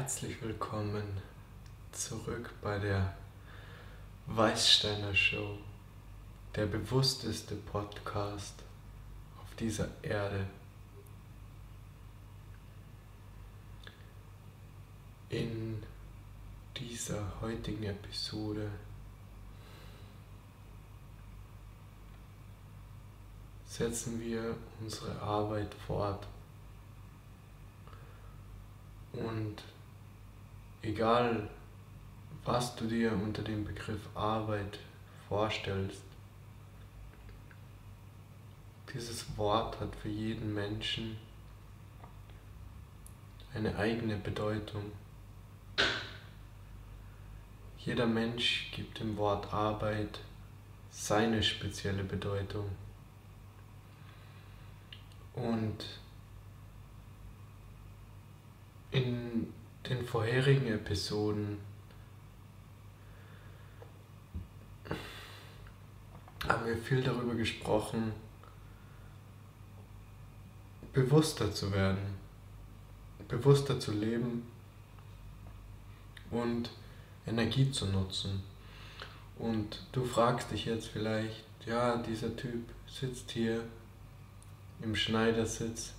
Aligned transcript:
herzlich 0.00 0.40
willkommen 0.40 1.04
zurück 1.92 2.54
bei 2.62 2.78
der 2.78 3.14
Weißsteiner 4.28 5.14
Show, 5.14 5.58
der 6.56 6.64
bewussteste 6.64 7.54
Podcast 7.54 8.54
auf 9.38 9.54
dieser 9.56 9.88
Erde. 10.00 10.46
In 15.28 15.82
dieser 16.78 17.22
heutigen 17.42 17.84
Episode 17.84 18.70
setzen 23.66 24.18
wir 24.18 24.56
unsere 24.80 25.20
Arbeit 25.20 25.74
fort. 25.86 26.26
Und 29.12 29.62
egal, 30.82 31.48
was 32.44 32.74
du 32.76 32.86
dir 32.86 33.12
unter 33.12 33.42
dem 33.42 33.64
Begriff 33.64 34.08
Arbeit 34.14 34.78
vorstellst, 35.28 36.02
dieses 38.92 39.36
Wort 39.36 39.78
hat 39.80 39.94
für 39.94 40.08
jeden 40.08 40.52
Menschen 40.52 41.16
eine 43.54 43.76
eigene 43.76 44.16
Bedeutung. 44.16 44.92
Jeder 47.78 48.06
Mensch 48.06 48.70
gibt 48.74 49.00
dem 49.00 49.16
Wort 49.16 49.52
Arbeit 49.52 50.20
seine 50.90 51.42
spezielle 51.42 52.04
Bedeutung. 52.04 52.68
Und 55.34 55.86
in 58.90 59.52
den 59.88 60.06
vorherigen 60.06 60.66
Episoden 60.66 61.58
haben 66.48 66.66
wir 66.66 66.76
viel 66.76 67.02
darüber 67.02 67.34
gesprochen, 67.34 68.12
bewusster 70.92 71.52
zu 71.52 71.72
werden, 71.72 72.18
bewusster 73.28 73.78
zu 73.78 73.92
leben 73.92 74.46
und 76.30 76.70
Energie 77.26 77.70
zu 77.70 77.86
nutzen. 77.86 78.42
Und 79.38 79.82
du 79.92 80.04
fragst 80.04 80.50
dich 80.50 80.66
jetzt 80.66 80.88
vielleicht, 80.88 81.44
ja, 81.66 81.96
dieser 81.96 82.36
Typ 82.36 82.68
sitzt 82.86 83.30
hier 83.30 83.64
im 84.82 84.96
Schneidersitz, 84.96 85.94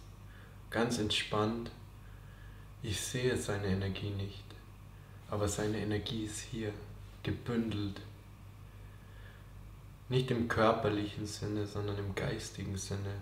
ganz 0.70 1.00
entspannt. 1.00 1.72
Ich 2.84 3.00
sehe 3.00 3.38
seine 3.38 3.68
Energie 3.68 4.10
nicht, 4.10 4.44
aber 5.30 5.48
seine 5.48 5.78
Energie 5.78 6.26
ist 6.26 6.40
hier, 6.40 6.74
gebündelt. 7.24 8.02
Nicht 10.10 10.32
im 10.32 10.48
körperlichen 10.48 11.28
Sinne, 11.28 11.66
sondern 11.68 11.98
im 12.00 12.16
geistigen 12.16 12.78
Sinne. 12.78 13.22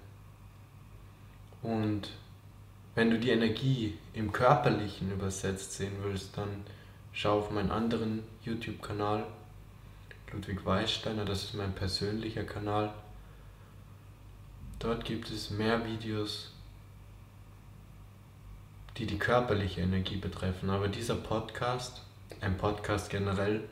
Und 1.62 2.10
wenn 2.96 3.12
du 3.12 3.20
die 3.20 3.30
Energie 3.30 3.98
im 4.14 4.32
körperlichen 4.32 5.12
übersetzt 5.12 5.74
sehen 5.74 5.94
willst, 6.02 6.38
dann 6.38 6.64
schau 7.12 7.40
auf 7.40 7.52
meinen 7.52 7.72
anderen 7.72 8.24
YouTube-Kanal, 8.44 9.28
Ludwig 10.32 10.64
Weißsteiner, 10.64 11.26
das 11.26 11.44
ist 11.44 11.54
mein 11.56 11.74
persönlicher 11.74 12.44
Kanal. 12.44 12.94
Dort 14.78 15.04
gibt 15.04 15.30
es 15.30 15.50
mehr 15.50 15.86
Videos, 15.86 16.52
die 19.00 19.08
die 19.08 19.18
körperliche 19.18 19.82
Energie 19.82 20.18
betreffen. 20.18 20.70
Aber 20.70 20.90
dieser 20.90 21.16
Podcast, 21.16 22.02
ein 22.42 22.58
Podcast 22.58 23.10
generell, 23.10 23.64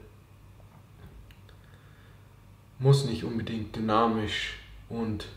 muss 2.80 3.06
nicht 3.06 3.24
unbedingt 3.24 3.76
dynamisch 3.76 4.58
und 4.88 5.28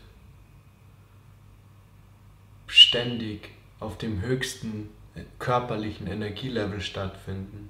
ständig 2.67 3.49
auf 3.79 3.97
dem 3.97 4.21
höchsten 4.21 4.89
körperlichen 5.39 6.07
Energielevel 6.07 6.79
stattfinden. 6.79 7.69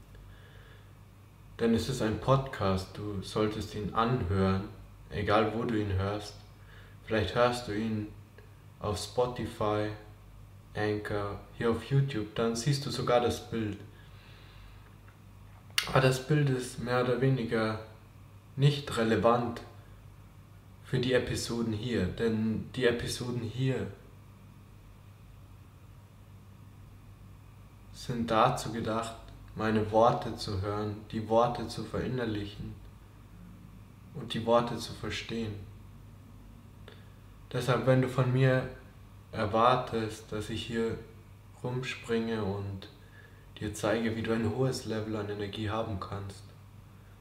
Denn 1.60 1.74
es 1.74 1.90
ist 1.90 2.02
ein 2.02 2.20
Podcast, 2.20 2.90
du 2.98 3.22
solltest 3.24 3.74
ihn 3.74 3.94
anhören, 3.94 4.66
egal 5.10 5.54
wo 5.56 5.64
du 5.64 5.80
ihn 5.80 5.94
hörst. 5.94 6.36
Vielleicht 7.06 7.34
hörst 7.34 7.68
du 7.68 7.76
ihn 7.76 8.08
auf 8.80 8.98
Spotify, 8.98 9.90
Anchor, 10.74 11.40
hier 11.58 11.72
auf 11.72 11.84
YouTube, 11.84 12.34
dann 12.36 12.56
siehst 12.56 12.86
du 12.86 12.90
sogar 12.90 13.20
das 13.20 13.50
Bild. 13.50 13.78
Aber 15.88 16.02
das 16.02 16.26
Bild 16.26 16.50
ist 16.50 16.80
mehr 16.80 17.04
oder 17.04 17.20
weniger 17.20 17.80
nicht 18.56 18.98
relevant 18.98 19.62
für 20.84 21.00
die 21.00 21.14
Episoden 21.14 21.74
hier, 21.74 22.06
denn 22.06 22.70
die 22.76 22.86
Episoden 22.86 23.42
hier 23.42 23.88
sind 27.94 28.30
dazu 28.30 28.72
gedacht, 28.72 29.16
meine 29.56 29.92
Worte 29.92 30.36
zu 30.36 30.62
hören, 30.62 30.98
die 31.12 31.28
Worte 31.28 31.68
zu 31.68 31.84
verinnerlichen 31.84 32.74
und 34.14 34.34
die 34.34 34.46
Worte 34.46 34.78
zu 34.78 34.94
verstehen. 34.94 35.54
Deshalb, 37.52 37.86
wenn 37.86 38.02
du 38.02 38.08
von 38.08 38.32
mir 38.32 38.70
erwartest, 39.32 40.32
dass 40.32 40.50
ich 40.50 40.66
hier 40.66 40.98
rumspringe 41.64 42.44
und 42.44 42.90
dir 43.60 43.74
zeige, 43.74 44.16
wie 44.16 44.24
du 44.24 44.34
ein 44.34 44.56
hohes 44.56 44.86
Level 44.86 45.16
an 45.16 45.30
Energie 45.30 45.70
haben 45.70 46.00
kannst, 46.00 46.44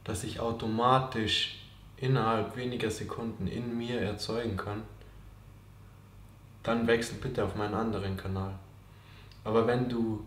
dass 0.05 0.25
ich 0.25 0.41
automatisch 0.41 1.61
innerhalb 1.97 2.57
weniger 2.57 2.91
Sekunden 2.91 3.47
in 3.47 3.77
mir 3.77 4.01
erzeugen 4.01 4.57
kann, 4.57 4.83
dann 6.63 6.87
wechsel 6.87 7.19
bitte 7.19 7.45
auf 7.45 7.55
meinen 7.57 7.75
anderen 7.75 8.17
Kanal. 8.17 8.55
Aber 9.45 9.67
wenn 9.67 9.89
du 9.89 10.25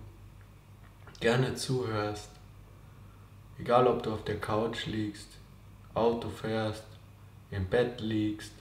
gerne 1.20 1.56
zuhörst, 1.56 2.30
egal 3.60 3.88
ob 3.88 4.04
du 4.04 4.14
auf 4.14 4.24
der 4.24 4.40
Couch 4.40 4.86
liegst, 4.86 5.30
Auto 5.94 6.30
fährst, 6.30 6.86
im 7.52 7.66
Bett 7.68 8.02
liegst, 8.02 8.54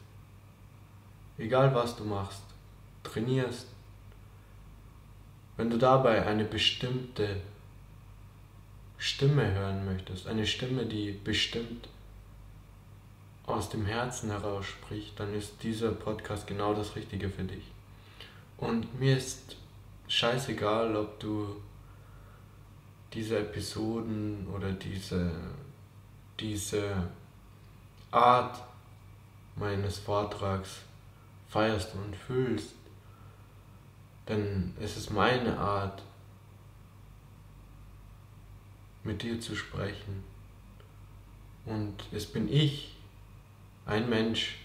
Egal 1.38 1.74
was 1.74 1.96
du 1.96 2.04
machst, 2.04 2.42
trainierst, 3.02 3.66
wenn 5.56 5.70
du 5.70 5.78
dabei 5.78 6.26
eine 6.26 6.44
bestimmte 6.44 7.36
Stimme 8.98 9.52
hören 9.52 9.84
möchtest, 9.84 10.26
eine 10.26 10.46
Stimme, 10.46 10.86
die 10.86 11.12
bestimmt 11.12 11.88
aus 13.46 13.68
dem 13.68 13.84
Herzen 13.84 14.30
heraus 14.30 14.66
spricht, 14.66 15.18
dann 15.18 15.34
ist 15.34 15.62
dieser 15.62 15.90
Podcast 15.90 16.46
genau 16.46 16.74
das 16.74 16.94
Richtige 16.94 17.28
für 17.28 17.44
dich. 17.44 17.64
Und 18.58 18.98
mir 19.00 19.16
ist 19.16 19.56
scheißegal, 20.08 20.94
ob 20.96 21.18
du 21.18 21.56
diese 23.12 23.38
Episoden 23.40 24.46
oder 24.54 24.72
diese, 24.72 25.32
diese 26.38 27.08
Art 28.10 28.62
meines 29.56 29.98
Vortrags 29.98 30.82
feierst 31.48 31.94
und 31.94 32.16
fühlst. 32.16 32.74
Denn 34.28 34.74
es 34.80 34.96
ist 34.96 35.10
meine 35.10 35.58
Art, 35.58 36.02
mit 39.04 39.22
dir 39.22 39.40
zu 39.40 39.56
sprechen. 39.56 40.24
Und 41.64 42.04
es 42.12 42.26
bin 42.26 42.48
ich, 42.48 42.96
ein 43.84 44.08
Mensch, 44.08 44.58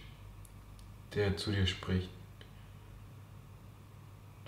der 1.15 1.37
zu 1.37 1.51
dir 1.51 1.65
spricht. 1.65 2.09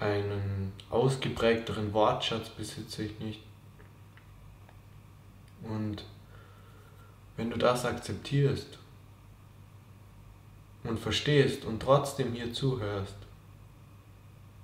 Einen 0.00 0.72
ausgeprägteren 0.88 1.92
Wortschatz 1.92 2.48
besitze 2.48 3.04
ich 3.04 3.18
nicht. 3.20 3.42
Und 5.62 6.04
wenn 7.36 7.50
du 7.50 7.58
das 7.58 7.84
akzeptierst 7.84 8.78
und 10.84 10.98
verstehst 10.98 11.64
und 11.64 11.80
trotzdem 11.80 12.32
hier 12.32 12.52
zuhörst, 12.52 13.16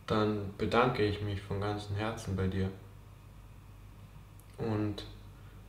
dann 0.07 0.55
bedanke 0.57 1.05
ich 1.05 1.21
mich 1.21 1.43
von 1.43 1.61
ganzem 1.61 1.97
Herzen 1.97 2.35
bei 2.35 2.47
dir. 2.47 2.71
Und 4.57 5.05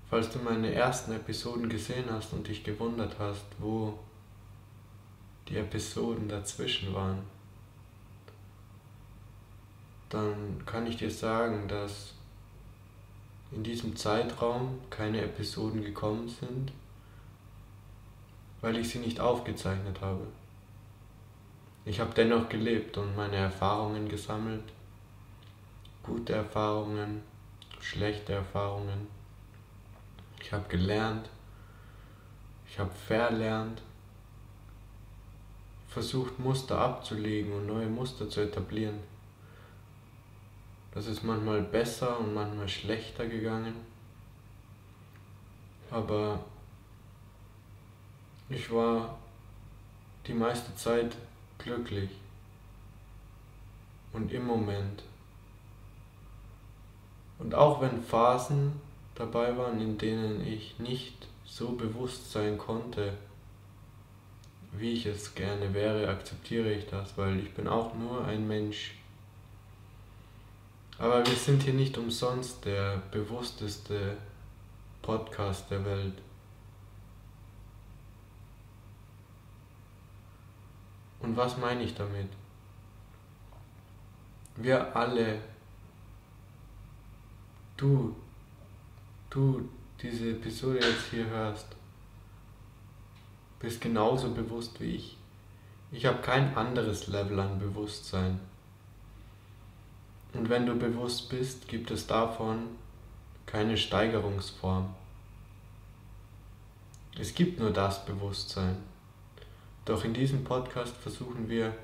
falls 0.09 0.29
du 0.29 0.39
meine 0.39 0.73
ersten 0.73 1.11
Episoden 1.11 1.67
gesehen 1.67 2.05
hast 2.09 2.31
und 2.31 2.47
dich 2.47 2.63
gewundert 2.63 3.17
hast, 3.19 3.45
wo 3.59 3.99
die 5.49 5.57
Episoden 5.57 6.29
dazwischen 6.29 6.93
waren, 6.93 7.23
dann 10.09 10.63
kann 10.65 10.87
ich 10.87 10.97
dir 10.97 11.11
sagen, 11.11 11.67
dass 11.67 12.13
in 13.51 13.63
diesem 13.63 13.95
Zeitraum 13.95 14.79
keine 14.89 15.21
Episoden 15.21 15.83
gekommen 15.83 16.27
sind, 16.27 16.71
weil 18.61 18.77
ich 18.77 18.89
sie 18.89 18.99
nicht 18.99 19.19
aufgezeichnet 19.19 20.01
habe. 20.01 20.27
Ich 21.85 21.99
habe 21.99 22.13
dennoch 22.13 22.49
gelebt 22.49 22.97
und 22.97 23.15
meine 23.15 23.37
Erfahrungen 23.37 24.09
gesammelt, 24.09 24.63
gute 26.03 26.33
Erfahrungen, 26.33 27.21
schlechte 27.79 28.33
Erfahrungen. 28.33 29.07
Ich 30.41 30.51
habe 30.51 30.67
gelernt, 30.67 31.29
ich 32.69 32.77
habe 32.79 32.91
verlernt, 32.91 33.81
versucht 35.87 36.37
Muster 36.39 36.77
abzulegen 36.77 37.53
und 37.53 37.67
neue 37.67 37.87
Muster 37.87 38.29
zu 38.29 38.41
etablieren. 38.41 38.99
Das 40.97 41.05
ist 41.05 41.23
manchmal 41.23 41.61
besser 41.61 42.19
und 42.19 42.33
manchmal 42.33 42.67
schlechter 42.67 43.27
gegangen. 43.27 43.75
Aber 45.91 46.43
ich 48.49 48.71
war 48.71 49.15
die 50.25 50.33
meiste 50.33 50.75
Zeit 50.75 51.15
glücklich 51.59 52.09
und 54.11 54.33
im 54.33 54.47
Moment. 54.47 55.03
Und 57.37 57.53
auch 57.53 57.79
wenn 57.79 58.01
Phasen 58.01 58.81
dabei 59.13 59.55
waren, 59.55 59.79
in 59.79 59.99
denen 59.99 60.47
ich 60.47 60.79
nicht 60.79 61.27
so 61.45 61.73
bewusst 61.73 62.31
sein 62.31 62.57
konnte, 62.57 63.13
wie 64.71 64.93
ich 64.93 65.05
es 65.05 65.35
gerne 65.35 65.75
wäre, 65.75 66.09
akzeptiere 66.09 66.71
ich 66.71 66.87
das, 66.87 67.15
weil 67.19 67.37
ich 67.37 67.53
bin 67.53 67.67
auch 67.67 67.93
nur 67.93 68.25
ein 68.25 68.47
Mensch. 68.47 68.95
Aber 70.99 71.25
wir 71.25 71.35
sind 71.35 71.61
hier 71.61 71.73
nicht 71.73 71.97
umsonst 71.97 72.65
der 72.65 72.97
bewussteste 73.11 74.17
Podcast 75.01 75.69
der 75.69 75.85
Welt. 75.85 76.21
Und 81.19 81.37
was 81.37 81.57
meine 81.57 81.83
ich 81.83 81.93
damit? 81.93 82.29
Wir 84.55 84.95
alle, 84.95 85.39
du, 87.75 88.15
du 89.29 89.69
diese 90.01 90.31
Episode 90.31 90.79
jetzt 90.79 91.11
hier 91.11 91.27
hörst, 91.27 91.67
bist 93.59 93.81
genauso 93.81 94.31
bewusst 94.33 94.79
wie 94.79 94.95
ich. 94.95 95.17
Ich 95.91 96.05
habe 96.05 96.21
kein 96.21 96.55
anderes 96.55 97.07
Level 97.07 97.39
an 97.39 97.59
Bewusstsein. 97.59 98.39
Und 100.37 100.49
wenn 100.49 100.67
du 100.67 100.75
bewusst 100.75 101.29
bist, 101.29 101.67
gibt 101.67 101.89
es 101.89 102.05
davon 102.05 102.67
keine 103.47 103.75
Steigerungsform. 103.75 104.93
Es 107.19 107.33
gibt 107.33 107.59
nur 107.59 107.71
das 107.71 108.05
Bewusstsein. 108.05 108.77
Doch 109.85 110.05
in 110.05 110.13
diesem 110.13 110.43
Podcast 110.43 110.95
versuchen 110.97 111.49
wir 111.49 111.75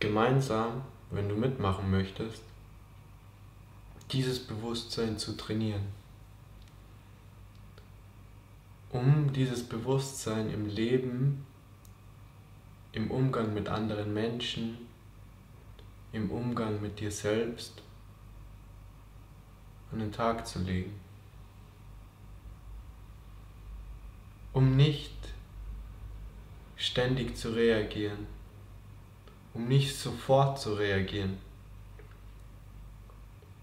gemeinsam, 0.00 0.82
wenn 1.10 1.28
du 1.28 1.36
mitmachen 1.36 1.88
möchtest, 1.88 2.42
dieses 4.10 4.40
Bewusstsein 4.40 5.18
zu 5.18 5.36
trainieren. 5.36 5.86
Um 8.90 9.32
dieses 9.32 9.62
Bewusstsein 9.62 10.50
im 10.50 10.66
Leben, 10.66 11.46
im 12.90 13.08
Umgang 13.12 13.54
mit 13.54 13.68
anderen 13.68 14.12
Menschen, 14.12 14.87
im 16.12 16.30
Umgang 16.30 16.80
mit 16.80 17.00
dir 17.00 17.10
selbst 17.10 17.82
an 19.92 19.98
den 19.98 20.12
Tag 20.12 20.46
zu 20.46 20.60
legen. 20.60 20.98
Um 24.52 24.76
nicht 24.76 25.12
ständig 26.76 27.36
zu 27.36 27.50
reagieren, 27.50 28.26
um 29.54 29.68
nicht 29.68 29.96
sofort 29.96 30.58
zu 30.58 30.74
reagieren, 30.74 31.38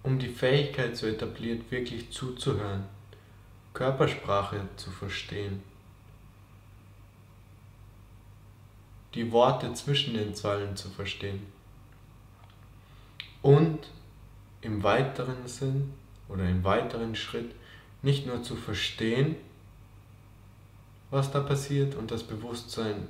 um 0.03 0.19
die 0.19 0.29
Fähigkeit 0.29 0.95
zu 0.95 1.07
etablieren, 1.07 1.63
wirklich 1.69 2.11
zuzuhören, 2.11 2.85
Körpersprache 3.73 4.67
zu 4.77 4.91
verstehen, 4.91 5.63
die 9.15 9.31
Worte 9.31 9.73
zwischen 9.73 10.13
den 10.13 10.35
Zeilen 10.35 10.75
zu 10.75 10.89
verstehen 10.89 11.54
und 13.45 13.91
im 14.61 14.81
weiteren 14.81 15.47
Sinn 15.47 15.93
oder 16.29 16.49
im 16.49 16.63
weiteren 16.63 17.15
Schritt 17.15 17.53
nicht 18.01 18.25
nur 18.25 18.41
zu 18.41 18.55
verstehen, 18.55 19.35
was 21.11 21.29
da 21.29 21.41
passiert 21.41 21.93
und 21.93 22.09
das 22.09 22.23
Bewusstsein 22.23 23.07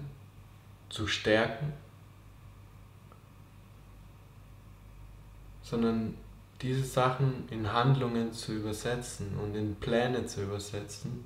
zu 0.90 1.08
stärken, 1.08 1.72
sondern 5.64 6.16
diese 6.62 6.84
Sachen 6.84 7.48
in 7.50 7.72
Handlungen 7.72 8.34
zu 8.34 8.52
übersetzen 8.52 9.38
und 9.42 9.56
in 9.56 9.76
Pläne 9.76 10.26
zu 10.26 10.44
übersetzen, 10.44 11.24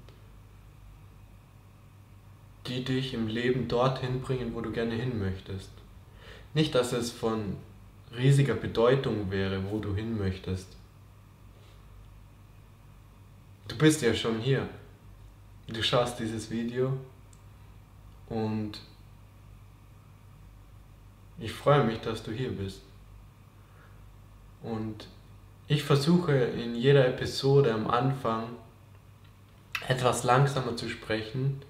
die 2.67 2.83
dich 2.83 3.15
im 3.15 3.25
Leben 3.25 3.67
dorthin 3.67 4.21
bringen, 4.21 4.53
wo 4.53 4.61
du 4.61 4.71
gerne 4.71 4.93
hin 4.93 5.17
möchtest. 5.17 5.71
Nicht, 6.53 6.75
dass 6.75 6.93
es 6.93 7.09
von 7.09 7.57
riesiger 8.15 8.55
Bedeutung 8.55 9.31
wäre, 9.31 9.63
wo 9.69 9.79
du 9.79 9.95
hin 9.95 10.17
möchtest. 10.17 10.67
Du 13.67 13.77
bist 13.77 14.01
ja 14.01 14.13
schon 14.13 14.39
hier. 14.39 14.67
Du 15.67 15.83
schaust 15.83 16.19
dieses 16.19 16.49
Video 16.49 16.97
und 18.27 18.79
ich 21.37 21.53
freue 21.53 21.83
mich, 21.83 21.99
dass 21.99 22.23
du 22.23 22.31
hier 22.31 22.51
bist. 22.51 22.81
Und 24.63 25.07
ich 25.67 25.83
versuche 25.83 26.33
in 26.33 26.75
jeder 26.75 27.07
Episode 27.07 27.73
am 27.73 27.87
Anfang 27.87 28.49
etwas 29.87 30.23
langsamer 30.23 30.75
zu 30.75 30.89
sprechen, 30.89 31.61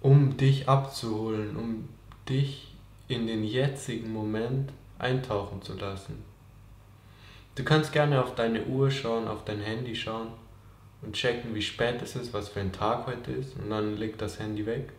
um 0.00 0.36
dich 0.36 0.68
abzuholen, 0.68 1.56
um 1.56 1.88
dich 2.28 2.74
in 3.08 3.26
den 3.26 3.42
jetzigen 3.42 4.12
Moment 4.12 4.72
eintauchen 4.98 5.62
zu 5.62 5.74
lassen. 5.74 6.24
Du 7.54 7.64
kannst 7.64 7.92
gerne 7.92 8.22
auf 8.22 8.34
deine 8.34 8.64
Uhr 8.64 8.90
schauen, 8.90 9.26
auf 9.26 9.44
dein 9.44 9.60
Handy 9.60 9.96
schauen 9.96 10.28
und 11.02 11.14
checken, 11.14 11.54
wie 11.54 11.62
spät 11.62 12.00
es 12.02 12.16
ist, 12.16 12.32
was 12.32 12.48
für 12.48 12.60
ein 12.60 12.72
Tag 12.72 13.06
heute 13.06 13.32
ist 13.32 13.56
und 13.56 13.70
dann 13.70 13.96
leg 13.96 14.18
das 14.18 14.38
Handy 14.38 14.66
weg. 14.66 14.92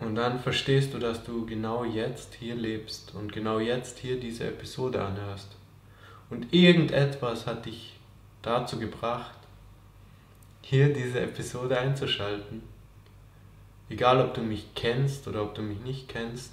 Und 0.00 0.14
dann 0.14 0.38
verstehst 0.38 0.94
du, 0.94 0.98
dass 0.98 1.24
du 1.24 1.44
genau 1.46 1.84
jetzt 1.84 2.34
hier 2.34 2.54
lebst 2.54 3.14
und 3.14 3.32
genau 3.32 3.58
jetzt 3.58 3.98
hier 3.98 4.20
diese 4.20 4.46
Episode 4.46 5.04
anhörst. 5.04 5.56
Und 6.30 6.52
irgendetwas 6.52 7.46
hat 7.46 7.66
dich 7.66 7.98
dazu 8.42 8.78
gebracht, 8.78 9.38
hier 10.62 10.92
diese 10.92 11.20
Episode 11.20 11.78
einzuschalten. 11.78 12.62
Egal, 13.88 14.20
ob 14.20 14.34
du 14.34 14.42
mich 14.42 14.74
kennst 14.74 15.26
oder 15.26 15.42
ob 15.42 15.54
du 15.54 15.62
mich 15.62 15.80
nicht 15.80 16.08
kennst, 16.08 16.52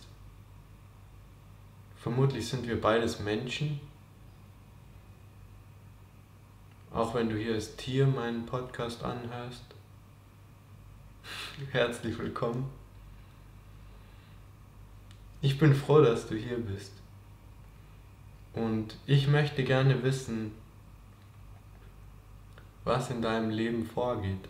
Vermutlich 2.06 2.48
sind 2.48 2.68
wir 2.68 2.80
beides 2.80 3.20
Menschen. 3.20 3.80
Auch 6.94 7.16
wenn 7.16 7.30
du 7.30 7.36
hier 7.36 7.56
als 7.56 7.76
Tier 7.78 8.06
meinen 8.06 8.46
Podcast 8.46 9.04
anhörst. 9.04 9.64
Herzlich 11.72 12.16
willkommen. 12.20 12.70
Ich 15.42 15.58
bin 15.58 15.74
froh, 15.74 16.00
dass 16.00 16.28
du 16.28 16.36
hier 16.36 16.60
bist. 16.60 16.92
Und 18.54 18.98
ich 19.08 19.28
möchte 19.28 19.64
gerne 19.64 20.04
wissen, 20.04 20.52
was 22.84 23.10
in 23.10 23.24
deinem 23.24 23.50
Leben 23.50 23.84
vorgeht. 23.84 24.48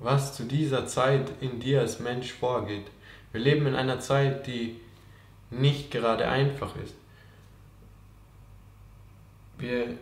Was 0.00 0.34
zu 0.34 0.46
dieser 0.46 0.88
Zeit 0.88 1.30
in 1.40 1.60
dir 1.60 1.78
als 1.78 2.00
Mensch 2.00 2.32
vorgeht. 2.32 2.86
Wir 3.30 3.40
leben 3.40 3.68
in 3.68 3.76
einer 3.76 4.00
Zeit, 4.00 4.48
die 4.48 4.81
nicht 5.52 5.90
gerade 5.90 6.28
einfach 6.28 6.74
ist. 6.76 6.94
Wir 9.58 9.96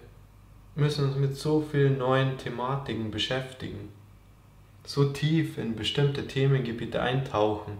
müssen 0.74 1.06
uns 1.06 1.16
mit 1.16 1.36
so 1.36 1.60
vielen 1.60 1.98
neuen 1.98 2.38
Thematiken 2.38 3.10
beschäftigen, 3.10 3.90
so 4.84 5.10
tief 5.10 5.58
in 5.58 5.76
bestimmte 5.76 6.26
Themengebiete 6.26 7.02
eintauchen. 7.02 7.78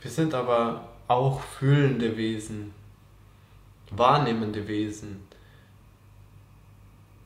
Wir 0.00 0.10
sind 0.10 0.34
aber 0.34 0.88
auch 1.06 1.40
fühlende 1.40 2.16
Wesen, 2.16 2.74
wahrnehmende 3.90 4.66
Wesen, 4.66 5.20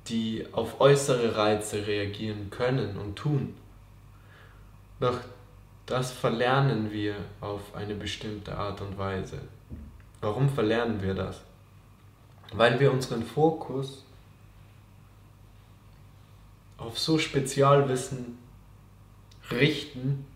die 0.08 0.46
auf 0.52 0.80
äußere 0.80 1.36
Reize 1.36 1.86
reagieren 1.86 2.50
können 2.50 2.98
und 2.98 3.16
tun. 3.16 3.54
Doch 5.00 5.20
das 5.88 6.12
verlernen 6.12 6.92
wir 6.92 7.16
auf 7.40 7.74
eine 7.74 7.94
bestimmte 7.94 8.56
Art 8.56 8.82
und 8.82 8.98
Weise. 8.98 9.40
Warum 10.20 10.50
verlernen 10.50 11.02
wir 11.02 11.14
das? 11.14 11.40
Weil 12.52 12.78
wir 12.78 12.92
unseren 12.92 13.24
Fokus 13.24 14.04
auf 16.76 16.98
so 16.98 17.18
Spezialwissen 17.18 18.38
richten, 19.50 20.26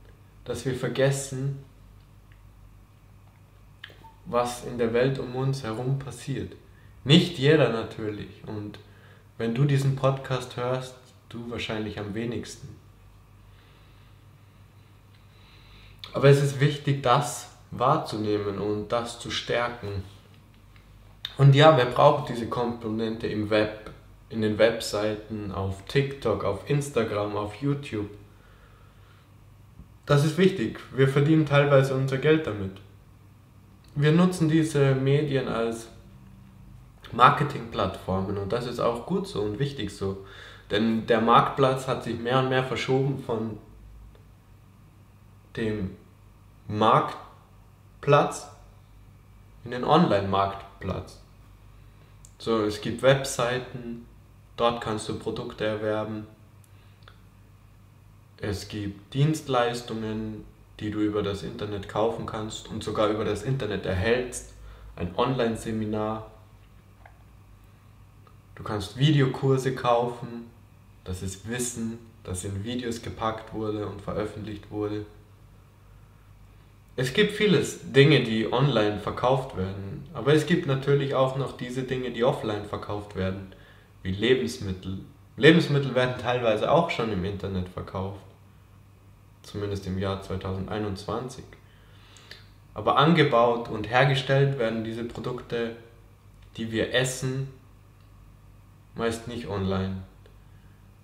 dass 0.45 0.65
wir 0.65 0.75
vergessen, 0.75 1.63
was 4.25 4.65
in 4.65 4.79
der 4.79 4.95
Welt 4.95 5.19
um 5.19 5.37
uns 5.37 5.63
herum 5.65 5.99
passiert. 5.99 6.57
Nicht 7.05 7.39
jeder 7.39 7.71
natürlich. 7.71 8.43
Und 8.47 8.79
wenn 9.37 9.55
du 9.55 9.65
diesen 9.65 9.97
Podcast 9.97 10.57
hörst, 10.57 10.95
du 11.29 11.51
wahrscheinlich 11.51 11.99
am 11.99 12.15
wenigsten. 12.15 12.82
Aber 16.13 16.29
es 16.29 16.43
ist 16.43 16.61
wichtig, 16.61 17.03
das 17.03 17.49
wahrzunehmen 17.71 18.59
und 18.59 18.89
das 18.89 19.19
zu 19.19 19.31
stärken. 19.31 20.05
Und 21.39 21.55
ja, 21.55 21.77
wer 21.77 21.87
braucht 21.87 22.29
diese 22.29 22.49
Komponente 22.49 23.27
im 23.27 23.49
Web, 23.49 23.91
in 24.29 24.43
den 24.43 24.59
Webseiten, 24.59 25.51
auf 25.53 25.83
TikTok, 25.87 26.45
auf 26.45 26.69
Instagram, 26.69 27.37
auf 27.37 27.55
YouTube? 27.57 28.11
Das 30.05 30.25
ist 30.25 30.37
wichtig. 30.37 30.81
Wir 30.95 31.09
verdienen 31.09 31.47
teilweise 31.47 31.95
unser 31.95 32.19
Geld 32.19 32.47
damit. 32.47 32.73
Wir 33.95 34.13
nutzen 34.13 34.49
diese 34.49 34.95
Medien 34.95 35.49
als 35.49 35.89
Marketingplattformen 37.13 38.39
und 38.39 38.53
das 38.53 38.67
ist 38.67 38.81
auch 38.81 39.07
gut 39.07 39.29
so 39.29 39.43
und 39.43 39.59
wichtig 39.59 39.95
so. 39.95 40.25
Denn 40.71 41.07
der 41.07 41.21
Marktplatz 41.21 41.87
hat 41.87 42.05
sich 42.05 42.19
mehr 42.19 42.39
und 42.39 42.49
mehr 42.49 42.65
verschoben 42.65 43.23
von 43.23 43.59
dem 45.57 45.91
Marktplatz 46.69 48.49
in 49.65 49.71
den 49.71 49.85
Online-Marktplatz. 49.85 51.19
So, 52.39 52.65
es 52.65 52.81
gibt 52.81 53.03
Webseiten, 53.03 54.07
dort 54.57 54.83
kannst 54.83 55.09
du 55.09 55.19
Produkte 55.19 55.65
erwerben. 55.65 56.27
Es 58.39 58.67
gibt 58.67 59.15
Dienstleistungen, 59.15 60.45
die 60.81 60.91
du 60.91 60.99
über 60.99 61.23
das 61.23 61.45
Internet 61.45 61.89
kaufen 61.89 62.27
kannst 62.27 62.69
und 62.69 62.83
sogar 62.83 63.09
über 63.09 63.25
das 63.25 63.45
Internet 63.45 63.87
erhältst. 63.87 64.53
Ein 64.97 65.17
Online-Seminar. 65.17 66.31
Du 68.57 68.65
kannst 68.65 68.97
Videokurse 68.97 69.75
kaufen. 69.75 70.51
Das 71.05 71.23
ist 71.23 71.49
Wissen, 71.49 71.99
das 72.25 72.45
in 72.45 72.65
Videos 72.65 73.03
gepackt 73.03 73.55
wurde 73.55 73.87
und 73.87 74.03
veröffentlicht 74.03 74.71
wurde. 74.71 75.07
Es 76.95 77.15
gibt 77.15 77.33
vieles 77.33 77.93
Dinge, 77.93 78.23
die 78.23 78.53
online 78.53 78.99
verkauft 78.99 79.57
werden, 79.57 80.07
aber 80.13 80.35
es 80.35 80.45
gibt 80.45 80.67
natürlich 80.67 81.15
auch 81.15 81.37
noch 81.37 81.57
diese 81.57 81.85
Dinge, 81.85 82.11
die 82.11 82.23
offline 82.23 82.67
verkauft 82.67 83.17
werden, 83.17 83.55
wie 84.03 84.13
Lebensmittel. 84.13 84.99
Lebensmittel 85.39 85.95
werden 85.95 86.21
teilweise 86.21 86.71
auch 86.71 86.91
schon 86.91 87.11
im 87.11 87.25
Internet 87.25 87.71
verkauft, 87.71 88.21
zumindest 89.43 89.87
im 89.87 89.99
Jahr 89.99 90.21
2021. 90.21 91.45
Aber 92.75 92.99
angebaut 92.99 93.71
und 93.71 93.89
hergestellt 93.89 94.59
werden 94.59 94.85
diese 94.85 95.05
Produkte, 95.05 95.77
die 96.59 96.71
wir 96.73 96.93
essen, 96.93 97.49
meist 98.95 99.29
nicht 99.29 99.49
online. 99.49 100.03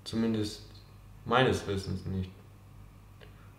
Zumindest 0.05 0.69
meines 1.25 1.67
Wissens 1.67 2.05
nicht. 2.05 2.31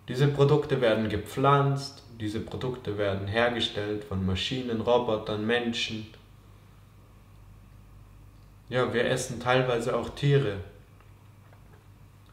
Diese 0.07 0.27
Produkte 0.27 0.81
werden 0.81 1.09
gepflanzt, 1.09 2.03
diese 2.19 2.41
Produkte 2.41 2.97
werden 2.97 3.27
hergestellt 3.27 4.03
von 4.03 4.25
Maschinen, 4.25 4.81
Robotern, 4.81 5.45
Menschen. 5.45 6.07
Ja, 8.67 8.93
wir 8.93 9.05
essen 9.05 9.39
teilweise 9.39 9.95
auch 9.95 10.09
Tiere. 10.09 10.57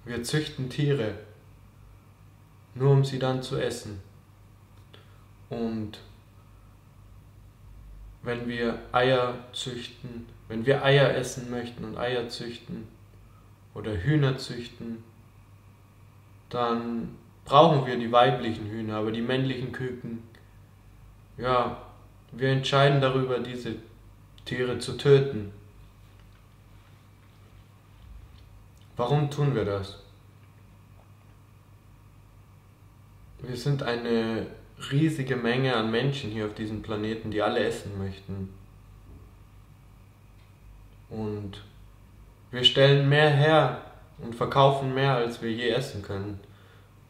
Wir 0.04 0.22
züchten 0.22 0.68
Tiere, 0.68 1.14
nur 2.74 2.92
um 2.92 3.04
sie 3.04 3.18
dann 3.18 3.42
zu 3.42 3.56
essen. 3.56 4.00
Und 5.48 5.98
wenn 8.22 8.48
wir 8.48 8.80
Eier 8.90 9.34
züchten, 9.52 10.26
wenn 10.48 10.66
wir 10.66 10.84
Eier 10.84 11.14
essen 11.14 11.48
möchten 11.50 11.84
und 11.84 11.96
Eier 11.96 12.28
züchten 12.28 12.88
oder 13.72 13.92
Hühner 13.92 14.36
züchten, 14.36 15.04
dann 16.48 17.16
brauchen 17.46 17.86
wir 17.86 17.96
die 17.96 18.12
weiblichen 18.12 18.66
Hühner, 18.66 18.96
aber 18.96 19.12
die 19.12 19.22
männlichen 19.22 19.72
Küken, 19.72 20.22
ja, 21.38 21.80
wir 22.32 22.50
entscheiden 22.50 23.00
darüber, 23.00 23.38
diese 23.38 23.76
Tiere 24.44 24.78
zu 24.78 24.98
töten. 24.98 25.52
Warum 28.96 29.30
tun 29.30 29.54
wir 29.54 29.64
das? 29.64 30.02
Wir 33.38 33.56
sind 33.56 33.82
eine 33.82 34.46
riesige 34.90 35.36
Menge 35.36 35.76
an 35.76 35.90
Menschen 35.90 36.30
hier 36.30 36.46
auf 36.46 36.54
diesem 36.54 36.82
Planeten, 36.82 37.30
die 37.30 37.42
alle 37.42 37.60
essen 37.60 37.96
möchten. 37.98 38.52
Und 41.10 41.62
wir 42.50 42.64
stellen 42.64 43.08
mehr 43.08 43.30
her 43.30 43.82
und 44.18 44.34
verkaufen 44.34 44.94
mehr, 44.94 45.14
als 45.14 45.42
wir 45.42 45.52
je 45.52 45.68
essen 45.68 46.02
können. 46.02 46.40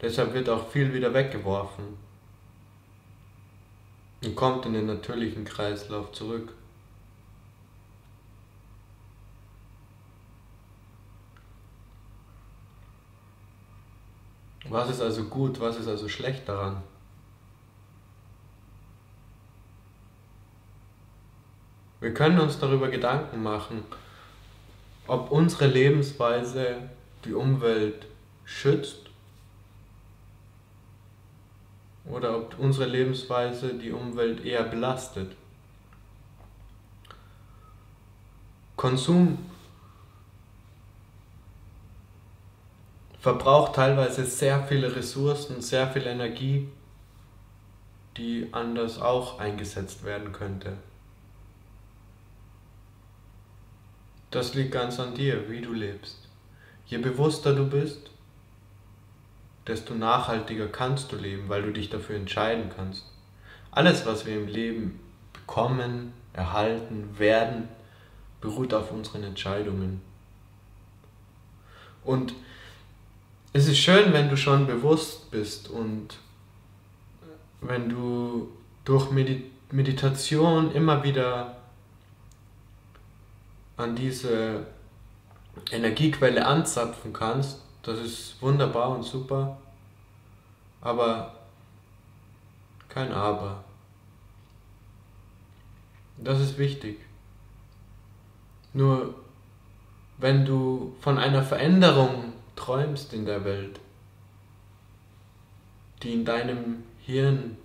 Deshalb 0.01 0.33
wird 0.33 0.47
auch 0.49 0.69
viel 0.69 0.93
wieder 0.93 1.13
weggeworfen 1.13 1.97
und 4.23 4.35
kommt 4.35 4.65
in 4.65 4.73
den 4.73 4.85
natürlichen 4.85 5.43
Kreislauf 5.43 6.11
zurück. 6.11 6.53
Was 14.69 14.89
ist 14.89 15.01
also 15.01 15.23
gut, 15.23 15.59
was 15.59 15.77
ist 15.77 15.87
also 15.87 16.09
schlecht 16.09 16.47
daran? 16.47 16.83
Wir 21.99 22.13
können 22.13 22.39
uns 22.39 22.59
darüber 22.59 22.89
Gedanken 22.89 23.41
machen, 23.41 23.83
ob 25.07 25.31
unsere 25.31 25.67
Lebensweise 25.67 26.89
die 27.25 27.33
Umwelt 27.33 28.05
schützt 28.45 29.06
oder 32.09 32.37
ob 32.37 32.57
unsere 32.59 32.85
Lebensweise 32.85 33.73
die 33.73 33.91
Umwelt 33.91 34.43
eher 34.45 34.63
belastet. 34.63 35.35
Konsum 38.75 39.37
verbraucht 43.19 43.75
teilweise 43.75 44.25
sehr 44.25 44.63
viele 44.63 44.95
Ressourcen, 44.95 45.61
sehr 45.61 45.87
viel 45.87 46.05
Energie, 46.05 46.69
die 48.15 48.47
anders 48.51 49.01
auch 49.01 49.39
eingesetzt 49.39 50.03
werden 50.03 50.31
könnte. 50.31 50.77
Das 54.31 54.53
liegt 54.53 54.71
ganz 54.71 54.99
an 54.99 55.15
dir, 55.15 55.49
wie 55.49 55.61
du 55.61 55.73
lebst. 55.73 56.19
Je 56.85 56.97
bewusster 56.99 57.55
du 57.55 57.67
bist, 57.67 58.11
desto 59.67 59.93
nachhaltiger 59.93 60.67
kannst 60.67 61.11
du 61.11 61.17
leben, 61.17 61.49
weil 61.49 61.61
du 61.61 61.71
dich 61.71 61.89
dafür 61.89 62.15
entscheiden 62.15 62.71
kannst. 62.75 63.03
Alles, 63.71 64.05
was 64.05 64.25
wir 64.25 64.35
im 64.35 64.47
Leben 64.47 64.99
bekommen, 65.33 66.13
erhalten, 66.33 67.17
werden, 67.17 67.67
beruht 68.39 68.73
auf 68.73 68.91
unseren 68.91 69.23
Entscheidungen. 69.23 70.01
Und 72.03 72.33
es 73.53 73.67
ist 73.67 73.79
schön, 73.79 74.13
wenn 74.13 74.29
du 74.29 74.37
schon 74.37 74.67
bewusst 74.67 75.29
bist 75.31 75.69
und 75.69 76.19
wenn 77.59 77.89
du 77.89 78.49
durch 78.85 79.09
Meditation 79.71 80.71
immer 80.71 81.03
wieder 81.03 81.57
an 83.75 83.95
diese 83.95 84.65
Energiequelle 85.71 86.45
anzapfen 86.45 87.11
kannst 87.11 87.61
das 87.83 87.99
ist 87.99 88.41
wunderbar 88.41 88.89
und 88.89 89.03
super, 89.03 89.57
aber 90.81 91.33
kein 92.89 93.11
Aber. 93.11 93.63
Das 96.17 96.39
ist 96.39 96.57
wichtig. 96.57 96.99
Nur 98.73 99.13
wenn 100.17 100.45
du 100.45 100.95
von 100.99 101.17
einer 101.17 101.43
Veränderung 101.43 102.33
träumst 102.55 103.13
in 103.13 103.25
der 103.25 103.45
Welt, 103.45 103.79
die 106.01 106.13
in 106.13 106.25
deinem 106.25 106.83
Hirn, 106.99 107.57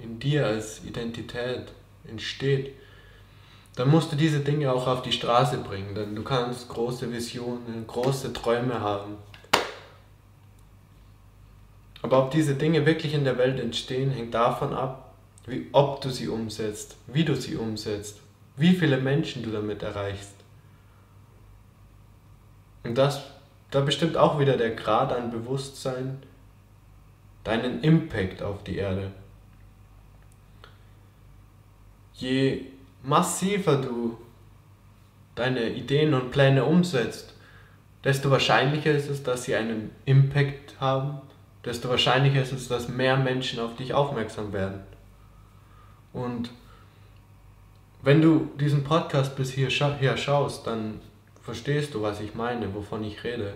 in 0.00 0.18
dir 0.18 0.46
als 0.46 0.84
Identität 0.84 1.72
entsteht, 2.06 2.74
dann 3.76 3.90
musst 3.90 4.10
du 4.10 4.16
diese 4.16 4.40
Dinge 4.40 4.72
auch 4.72 4.86
auf 4.86 5.02
die 5.02 5.12
Straße 5.12 5.58
bringen, 5.58 5.94
denn 5.94 6.16
du 6.16 6.22
kannst 6.22 6.68
große 6.70 7.12
Visionen, 7.12 7.86
große 7.86 8.32
Träume 8.32 8.80
haben. 8.80 9.18
Aber 12.00 12.24
ob 12.24 12.30
diese 12.30 12.54
Dinge 12.54 12.86
wirklich 12.86 13.12
in 13.12 13.24
der 13.24 13.36
Welt 13.36 13.60
entstehen, 13.60 14.10
hängt 14.10 14.32
davon 14.32 14.72
ab, 14.72 15.14
wie, 15.46 15.68
ob 15.72 16.00
du 16.00 16.08
sie 16.08 16.28
umsetzt, 16.28 16.96
wie 17.06 17.24
du 17.24 17.36
sie 17.36 17.56
umsetzt, 17.56 18.20
wie 18.56 18.72
viele 18.72 18.96
Menschen 18.96 19.42
du 19.42 19.50
damit 19.50 19.82
erreichst. 19.82 20.34
Und 22.82 22.96
das, 22.96 23.24
da 23.70 23.80
bestimmt 23.80 24.16
auch 24.16 24.38
wieder 24.38 24.56
der 24.56 24.70
Grad 24.70 25.12
an 25.12 25.30
Bewusstsein, 25.30 26.22
deinen 27.44 27.82
Impact 27.82 28.42
auf 28.42 28.64
die 28.64 28.76
Erde. 28.76 29.10
Je 32.14 32.64
massiver 33.06 33.76
du 33.76 34.18
deine 35.36 35.70
Ideen 35.70 36.12
und 36.12 36.30
Pläne 36.32 36.64
umsetzt, 36.64 37.34
desto 38.02 38.30
wahrscheinlicher 38.30 38.90
ist 38.92 39.08
es, 39.08 39.22
dass 39.22 39.44
sie 39.44 39.54
einen 39.54 39.92
Impact 40.04 40.80
haben, 40.80 41.20
desto 41.64 41.88
wahrscheinlicher 41.88 42.42
ist 42.42 42.52
es, 42.52 42.68
dass 42.68 42.88
mehr 42.88 43.16
Menschen 43.16 43.60
auf 43.60 43.76
dich 43.76 43.94
aufmerksam 43.94 44.52
werden. 44.52 44.80
Und 46.12 46.50
wenn 48.02 48.20
du 48.22 48.50
diesen 48.58 48.82
Podcast 48.84 49.36
bis 49.36 49.52
hierher 49.52 50.16
schaust, 50.16 50.66
dann 50.66 51.00
verstehst 51.42 51.94
du, 51.94 52.02
was 52.02 52.20
ich 52.20 52.34
meine, 52.34 52.74
wovon 52.74 53.04
ich 53.04 53.22
rede. 53.22 53.54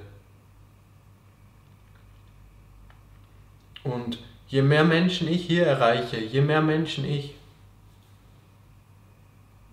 Und 3.83 4.19
je 4.47 4.63
mehr 4.63 4.85
Menschen 4.85 5.27
ich 5.29 5.47
hier 5.47 5.67
erreiche, 5.67 6.19
je 6.19 6.41
mehr 6.41 6.61
Menschen 6.61 7.05
ich 7.05 7.35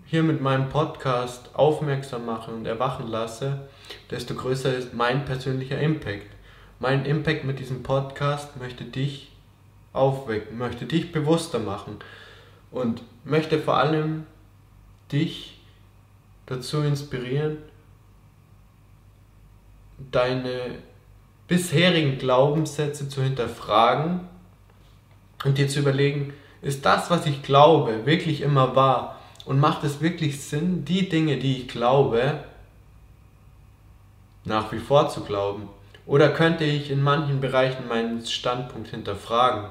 hier 0.10 0.24
mit 0.24 0.40
meinem 0.40 0.70
Podcast 0.70 1.50
aufmerksam 1.54 2.26
mache 2.26 2.52
und 2.52 2.66
erwachen 2.66 3.08
lasse, 3.08 3.68
desto 4.10 4.36
größer 4.36 4.74
ist 4.74 4.94
mein 4.94 5.26
persönlicher 5.26 5.80
Impact. 5.80 6.28
Mein 6.80 7.04
Impact 7.04 7.44
mit 7.44 7.60
diesem 7.60 7.84
Podcast 7.84 8.56
möchte 8.56 8.86
dich 8.86 9.34
aufwecken, 9.92 10.58
möchte 10.58 10.86
dich 10.86 11.12
bewusster 11.12 11.60
machen 11.60 11.98
und 12.72 13.02
möchte 13.26 13.60
vor 13.60 13.76
allem 13.76 14.26
dich 15.12 15.60
dazu 16.46 16.84
inspirieren, 16.84 17.58
deine 20.10 20.76
bisherigen 21.50 22.18
Glaubenssätze 22.18 23.10
zu 23.10 23.22
hinterfragen 23.22 24.22
und 25.44 25.58
dir 25.58 25.68
zu 25.68 25.80
überlegen, 25.80 26.34
ist 26.62 26.86
das, 26.86 27.10
was 27.10 27.26
ich 27.26 27.44
glaube, 27.44 28.06
wirklich 28.06 28.40
immer 28.40 28.74
wahr 28.74 29.17
und 29.48 29.60
macht 29.62 29.86
es 29.86 30.02
wirklich 30.02 30.42
Sinn, 30.44 30.84
die 30.84 31.08
Dinge, 31.08 31.38
die 31.38 31.62
ich 31.62 31.68
glaube, 31.70 32.44
nach 34.44 34.72
wie 34.74 34.80
vor 34.80 35.08
zu 35.10 35.22
glauben? 35.22 35.70
Oder 36.06 36.30
könnte 36.30 36.66
ich 36.66 36.92
in 36.92 37.02
manchen 37.02 37.40
Bereichen 37.40 37.88
meinen 37.88 38.26
Standpunkt 38.26 38.90
hinterfragen 38.90 39.70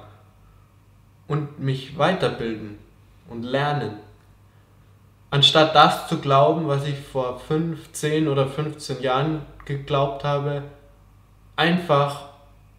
und 1.28 1.60
mich 1.60 1.98
weiterbilden 1.98 2.78
und 3.28 3.42
lernen? 3.42 3.98
Anstatt 5.30 5.74
das 5.74 6.08
zu 6.08 6.18
glauben, 6.18 6.68
was 6.68 6.86
ich 6.86 6.98
vor 6.98 7.38
5, 7.38 7.92
10 7.92 8.28
oder 8.28 8.46
15 8.46 9.02
Jahren 9.02 9.42
geglaubt 9.66 10.24
habe, 10.24 10.62
einfach 11.54 12.30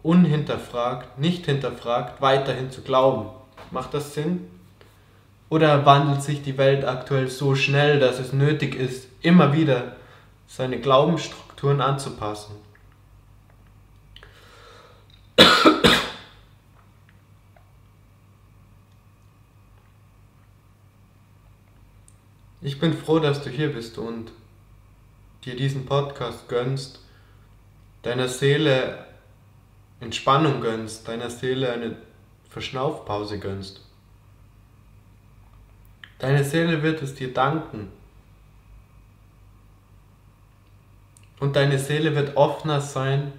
unhinterfragt, 0.02 1.16
nicht 1.16 1.46
hinterfragt, 1.46 2.20
weiterhin 2.20 2.72
zu 2.72 2.82
glauben. 2.82 3.28
Macht 3.70 3.94
das 3.94 4.14
Sinn? 4.14 4.57
Oder 5.50 5.86
wandelt 5.86 6.22
sich 6.22 6.42
die 6.42 6.58
Welt 6.58 6.84
aktuell 6.84 7.28
so 7.28 7.54
schnell, 7.54 8.00
dass 8.00 8.18
es 8.18 8.32
nötig 8.32 8.74
ist, 8.74 9.08
immer 9.22 9.54
wieder 9.54 9.96
seine 10.46 10.78
Glaubensstrukturen 10.78 11.80
anzupassen? 11.80 12.54
Ich 22.60 22.78
bin 22.80 22.92
froh, 22.92 23.18
dass 23.18 23.42
du 23.42 23.50
hier 23.50 23.72
bist 23.72 23.96
und 23.98 24.32
dir 25.44 25.56
diesen 25.56 25.86
Podcast 25.86 26.48
gönnst, 26.48 27.00
deiner 28.02 28.28
Seele 28.28 29.06
Entspannung 30.00 30.60
gönnst, 30.60 31.08
deiner 31.08 31.30
Seele 31.30 31.72
eine 31.72 31.96
Verschnaufpause 32.50 33.38
gönnst. 33.38 33.87
Deine 36.18 36.44
Seele 36.44 36.82
wird 36.82 37.02
es 37.02 37.14
dir 37.14 37.32
danken. 37.32 37.92
Und 41.40 41.54
deine 41.54 41.78
Seele 41.78 42.14
wird 42.14 42.36
offener 42.36 42.80
sein 42.80 43.32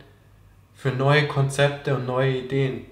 für 0.75 0.91
neue 0.91 1.27
Konzepte 1.27 1.95
und 1.95 2.05
neue 2.05 2.37
Ideen. 2.37 2.85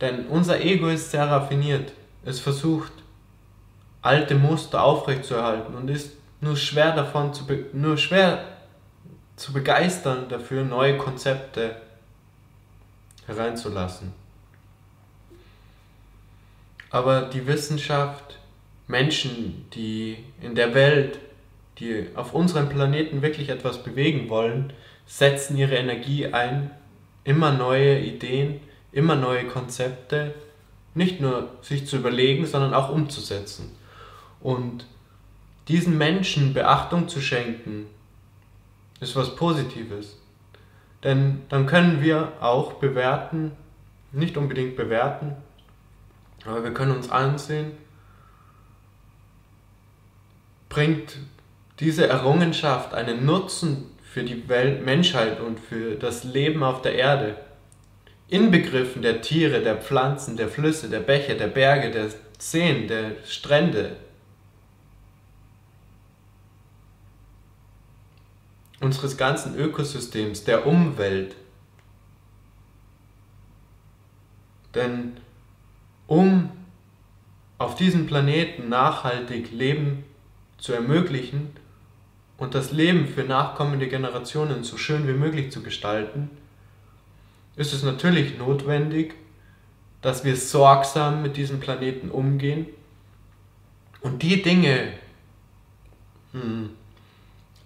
Denn 0.00 0.26
unser 0.26 0.60
Ego 0.60 0.88
ist 0.88 1.10
sehr 1.10 1.28
raffiniert. 1.28 1.92
Es 2.24 2.40
versucht, 2.40 2.92
alte 4.02 4.34
Muster 4.34 4.82
aufrechtzuerhalten 4.82 5.74
und 5.74 5.88
ist 5.88 6.12
nur 6.40 6.56
schwer 6.56 6.94
davon 6.94 7.32
zu, 7.32 7.44
nur 7.72 7.96
schwer 7.96 8.44
zu 9.36 9.52
begeistern 9.52 10.28
dafür, 10.28 10.64
neue 10.64 10.98
Konzepte 10.98 11.76
hereinzulassen. 13.26 14.12
Aber 16.90 17.22
die 17.22 17.46
Wissenschaft, 17.46 18.37
Menschen, 18.88 19.66
die 19.74 20.16
in 20.40 20.54
der 20.54 20.74
Welt, 20.74 21.18
die 21.78 22.06
auf 22.14 22.34
unserem 22.34 22.68
Planeten 22.68 23.22
wirklich 23.22 23.50
etwas 23.50 23.82
bewegen 23.84 24.28
wollen, 24.28 24.72
setzen 25.06 25.56
ihre 25.56 25.76
Energie 25.76 26.26
ein, 26.26 26.70
immer 27.22 27.52
neue 27.52 28.00
Ideen, 28.00 28.60
immer 28.90 29.14
neue 29.14 29.46
Konzepte, 29.46 30.34
nicht 30.94 31.20
nur 31.20 31.50
sich 31.62 31.86
zu 31.86 31.98
überlegen, 31.98 32.46
sondern 32.46 32.74
auch 32.74 32.90
umzusetzen. 32.90 33.70
Und 34.40 34.86
diesen 35.68 35.98
Menschen 35.98 36.54
Beachtung 36.54 37.08
zu 37.08 37.20
schenken, 37.20 37.86
ist 39.00 39.14
was 39.14 39.36
Positives. 39.36 40.18
Denn 41.04 41.42
dann 41.48 41.66
können 41.66 42.02
wir 42.02 42.32
auch 42.40 42.74
bewerten, 42.74 43.52
nicht 44.12 44.36
unbedingt 44.36 44.76
bewerten, 44.76 45.36
aber 46.44 46.64
wir 46.64 46.72
können 46.72 46.92
uns 46.92 47.10
ansehen, 47.10 47.72
bringt 50.68 51.18
diese 51.80 52.08
Errungenschaft 52.08 52.94
einen 52.94 53.24
Nutzen 53.24 53.86
für 54.02 54.22
die 54.24 54.48
Welt, 54.48 54.84
Menschheit 54.84 55.40
und 55.40 55.60
für 55.60 55.94
das 55.94 56.24
Leben 56.24 56.62
auf 56.62 56.82
der 56.82 56.94
Erde, 56.94 57.36
inbegriffen 58.28 59.02
der 59.02 59.22
Tiere, 59.22 59.62
der 59.62 59.76
Pflanzen, 59.76 60.36
der 60.36 60.48
Flüsse, 60.48 60.88
der 60.88 61.00
Bäche, 61.00 61.36
der 61.36 61.46
Berge, 61.46 61.90
der 61.90 62.08
Seen, 62.38 62.88
der 62.88 63.12
Strände, 63.24 63.96
unseres 68.80 69.16
ganzen 69.16 69.56
Ökosystems, 69.56 70.44
der 70.44 70.66
Umwelt. 70.66 71.34
Denn 74.74 75.16
um 76.06 76.50
auf 77.58 77.74
diesem 77.74 78.06
Planeten 78.06 78.68
nachhaltig 78.68 79.50
Leben 79.50 80.04
zu 80.58 80.72
ermöglichen 80.72 81.50
und 82.36 82.54
das 82.54 82.72
Leben 82.72 83.06
für 83.06 83.24
nachkommende 83.24 83.88
Generationen 83.88 84.64
so 84.64 84.76
schön 84.76 85.08
wie 85.08 85.12
möglich 85.12 85.50
zu 85.50 85.62
gestalten, 85.62 86.30
ist 87.56 87.72
es 87.72 87.82
natürlich 87.82 88.38
notwendig, 88.38 89.14
dass 90.02 90.24
wir 90.24 90.36
sorgsam 90.36 91.22
mit 91.22 91.36
diesem 91.36 91.58
Planeten 91.58 92.10
umgehen 92.10 92.66
und 94.00 94.22
die 94.22 94.42
Dinge, 94.42 94.92
hm, 96.32 96.70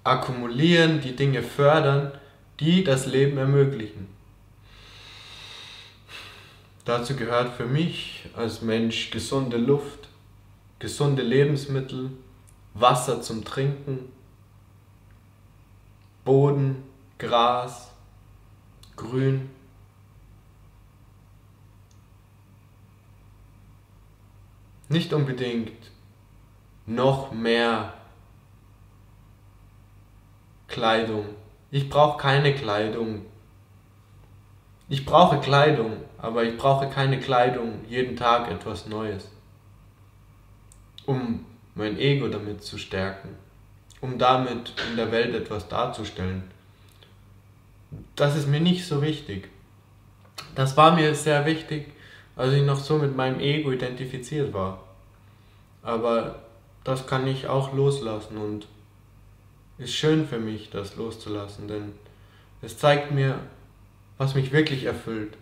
akkumulieren, 0.04 1.00
die 1.00 1.14
Dinge 1.14 1.42
fördern, 1.42 2.12
die 2.58 2.84
das 2.84 3.06
Leben 3.06 3.36
ermöglichen. 3.36 4.08
Dazu 6.84 7.14
gehört 7.14 7.54
für 7.56 7.66
mich 7.66 8.24
als 8.34 8.62
Mensch 8.62 9.10
gesunde 9.10 9.56
Luft, 9.56 10.08
gesunde 10.78 11.22
Lebensmittel, 11.22 12.10
Wasser 12.74 13.20
zum 13.20 13.44
Trinken, 13.44 14.12
Boden, 16.24 16.82
Gras, 17.18 17.90
Grün. 18.96 19.50
Nicht 24.88 25.12
unbedingt 25.12 25.90
noch 26.86 27.32
mehr 27.32 27.94
Kleidung. 30.68 31.26
Ich 31.70 31.88
brauche 31.88 32.18
keine 32.18 32.54
Kleidung. 32.54 33.24
Ich 34.88 35.06
brauche 35.06 35.40
Kleidung, 35.40 35.96
aber 36.18 36.44
ich 36.44 36.56
brauche 36.56 36.88
keine 36.88 37.18
Kleidung 37.18 37.84
jeden 37.88 38.16
Tag 38.16 38.50
etwas 38.50 38.86
Neues. 38.86 39.30
Um 41.06 41.46
mein 41.74 41.98
Ego 41.98 42.28
damit 42.28 42.62
zu 42.62 42.78
stärken, 42.78 43.30
um 44.00 44.18
damit 44.18 44.74
in 44.90 44.96
der 44.96 45.10
Welt 45.10 45.34
etwas 45.34 45.68
darzustellen. 45.68 46.44
Das 48.16 48.36
ist 48.36 48.48
mir 48.48 48.60
nicht 48.60 48.86
so 48.86 49.02
wichtig. 49.02 49.48
Das 50.54 50.76
war 50.76 50.94
mir 50.94 51.14
sehr 51.14 51.46
wichtig, 51.46 51.92
als 52.36 52.52
ich 52.52 52.62
noch 52.62 52.78
so 52.78 52.98
mit 52.98 53.16
meinem 53.16 53.40
Ego 53.40 53.72
identifiziert 53.72 54.52
war. 54.52 54.82
Aber 55.82 56.42
das 56.84 57.06
kann 57.06 57.26
ich 57.26 57.46
auch 57.46 57.72
loslassen 57.74 58.36
und 58.36 58.66
ist 59.78 59.94
schön 59.94 60.26
für 60.26 60.38
mich, 60.38 60.70
das 60.70 60.96
loszulassen, 60.96 61.68
denn 61.68 61.92
es 62.60 62.78
zeigt 62.78 63.10
mir, 63.10 63.38
was 64.18 64.34
mich 64.34 64.52
wirklich 64.52 64.84
erfüllt. 64.84 65.36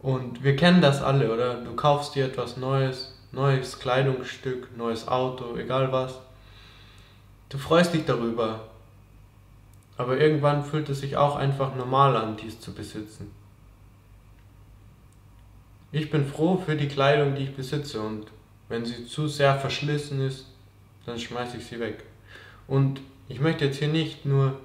Und 0.00 0.42
wir 0.42 0.56
kennen 0.56 0.80
das 0.80 1.02
alle, 1.02 1.32
oder? 1.32 1.62
Du 1.62 1.74
kaufst 1.74 2.14
dir 2.14 2.26
etwas 2.26 2.56
Neues, 2.56 3.17
neues 3.32 3.78
Kleidungsstück, 3.78 4.76
neues 4.76 5.08
Auto, 5.08 5.56
egal 5.56 5.92
was. 5.92 6.18
Du 7.48 7.58
freust 7.58 7.94
dich 7.94 8.04
darüber. 8.04 8.68
Aber 9.96 10.18
irgendwann 10.18 10.64
fühlt 10.64 10.88
es 10.88 11.00
sich 11.00 11.16
auch 11.16 11.36
einfach 11.36 11.74
normal 11.74 12.16
an, 12.16 12.36
dies 12.36 12.60
zu 12.60 12.72
besitzen. 12.72 13.32
Ich 15.90 16.10
bin 16.10 16.26
froh 16.26 16.58
für 16.58 16.76
die 16.76 16.88
Kleidung, 16.88 17.34
die 17.34 17.44
ich 17.44 17.56
besitze 17.56 18.00
und 18.00 18.26
wenn 18.68 18.84
sie 18.84 19.06
zu 19.06 19.26
sehr 19.26 19.58
verschlissen 19.58 20.20
ist, 20.20 20.46
dann 21.06 21.18
schmeiße 21.18 21.56
ich 21.56 21.66
sie 21.66 21.80
weg. 21.80 22.04
Und 22.66 23.00
ich 23.28 23.40
möchte 23.40 23.64
jetzt 23.64 23.78
hier 23.78 23.88
nicht 23.88 24.26
nur 24.26 24.60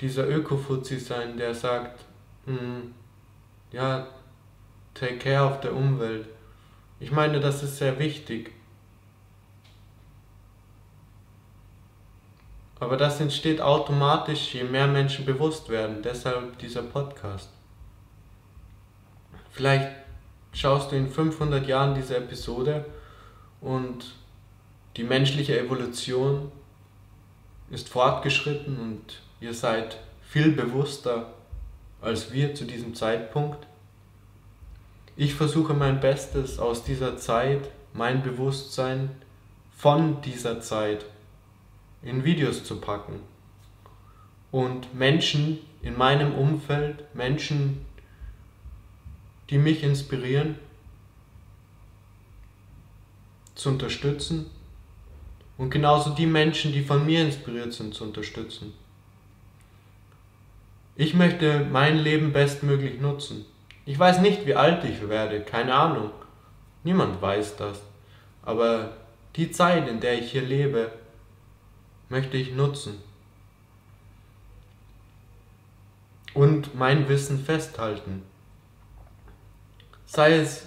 dieser 0.00 0.28
Öko-Fuzzi 0.28 0.98
sein, 0.98 1.36
der 1.36 1.54
sagt, 1.54 2.04
mm, 2.46 2.92
ja, 3.72 4.06
take 4.94 5.18
care 5.18 5.44
of 5.44 5.60
der 5.60 5.74
Umwelt. 5.74 6.26
Ich 7.02 7.10
meine, 7.10 7.40
das 7.40 7.64
ist 7.64 7.78
sehr 7.78 7.98
wichtig. 7.98 8.52
Aber 12.78 12.96
das 12.96 13.20
entsteht 13.20 13.60
automatisch, 13.60 14.54
je 14.54 14.62
mehr 14.62 14.86
Menschen 14.86 15.24
bewusst 15.24 15.68
werden. 15.68 16.00
Deshalb 16.02 16.56
dieser 16.60 16.84
Podcast. 16.84 17.50
Vielleicht 19.50 19.88
schaust 20.52 20.92
du 20.92 20.96
in 20.96 21.08
500 21.08 21.66
Jahren 21.66 21.96
diese 21.96 22.16
Episode 22.16 22.84
und 23.60 24.14
die 24.96 25.04
menschliche 25.04 25.58
Evolution 25.58 26.52
ist 27.70 27.88
fortgeschritten 27.88 28.78
und 28.78 29.22
ihr 29.40 29.54
seid 29.54 29.98
viel 30.22 30.52
bewusster 30.52 31.34
als 32.00 32.32
wir 32.32 32.54
zu 32.54 32.64
diesem 32.64 32.94
Zeitpunkt. 32.94 33.66
Ich 35.16 35.34
versuche 35.34 35.74
mein 35.74 36.00
Bestes 36.00 36.58
aus 36.58 36.84
dieser 36.84 37.18
Zeit, 37.18 37.70
mein 37.92 38.22
Bewusstsein 38.22 39.10
von 39.76 40.22
dieser 40.22 40.60
Zeit 40.60 41.04
in 42.02 42.24
Videos 42.24 42.64
zu 42.64 42.80
packen 42.80 43.20
und 44.50 44.94
Menschen 44.94 45.58
in 45.82 45.98
meinem 45.98 46.34
Umfeld, 46.34 47.04
Menschen, 47.14 47.84
die 49.50 49.58
mich 49.58 49.82
inspirieren, 49.82 50.58
zu 53.54 53.68
unterstützen 53.68 54.46
und 55.58 55.70
genauso 55.70 56.10
die 56.10 56.26
Menschen, 56.26 56.72
die 56.72 56.82
von 56.82 57.04
mir 57.04 57.22
inspiriert 57.22 57.74
sind, 57.74 57.94
zu 57.94 58.04
unterstützen. 58.04 58.72
Ich 60.96 61.14
möchte 61.14 61.66
mein 61.70 61.98
Leben 61.98 62.32
bestmöglich 62.32 63.00
nutzen. 63.00 63.44
Ich 63.84 63.98
weiß 63.98 64.20
nicht, 64.20 64.46
wie 64.46 64.54
alt 64.54 64.84
ich 64.84 65.08
werde, 65.08 65.40
keine 65.40 65.74
Ahnung. 65.74 66.10
Niemand 66.84 67.20
weiß 67.20 67.56
das. 67.56 67.80
Aber 68.42 68.92
die 69.36 69.50
Zeit, 69.50 69.88
in 69.88 70.00
der 70.00 70.18
ich 70.18 70.30
hier 70.30 70.42
lebe, 70.42 70.92
möchte 72.08 72.36
ich 72.36 72.54
nutzen. 72.54 73.02
Und 76.34 76.74
mein 76.74 77.08
Wissen 77.08 77.44
festhalten. 77.44 78.22
Sei 80.06 80.36
es 80.36 80.66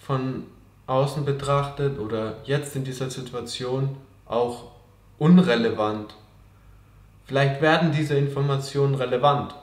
von 0.00 0.46
außen 0.86 1.24
betrachtet 1.24 1.98
oder 1.98 2.38
jetzt 2.44 2.76
in 2.76 2.84
dieser 2.84 3.10
Situation 3.10 3.96
auch 4.26 4.72
unrelevant. 5.18 6.14
Vielleicht 7.24 7.60
werden 7.60 7.92
diese 7.92 8.16
Informationen 8.16 8.96
relevant. 8.96 9.54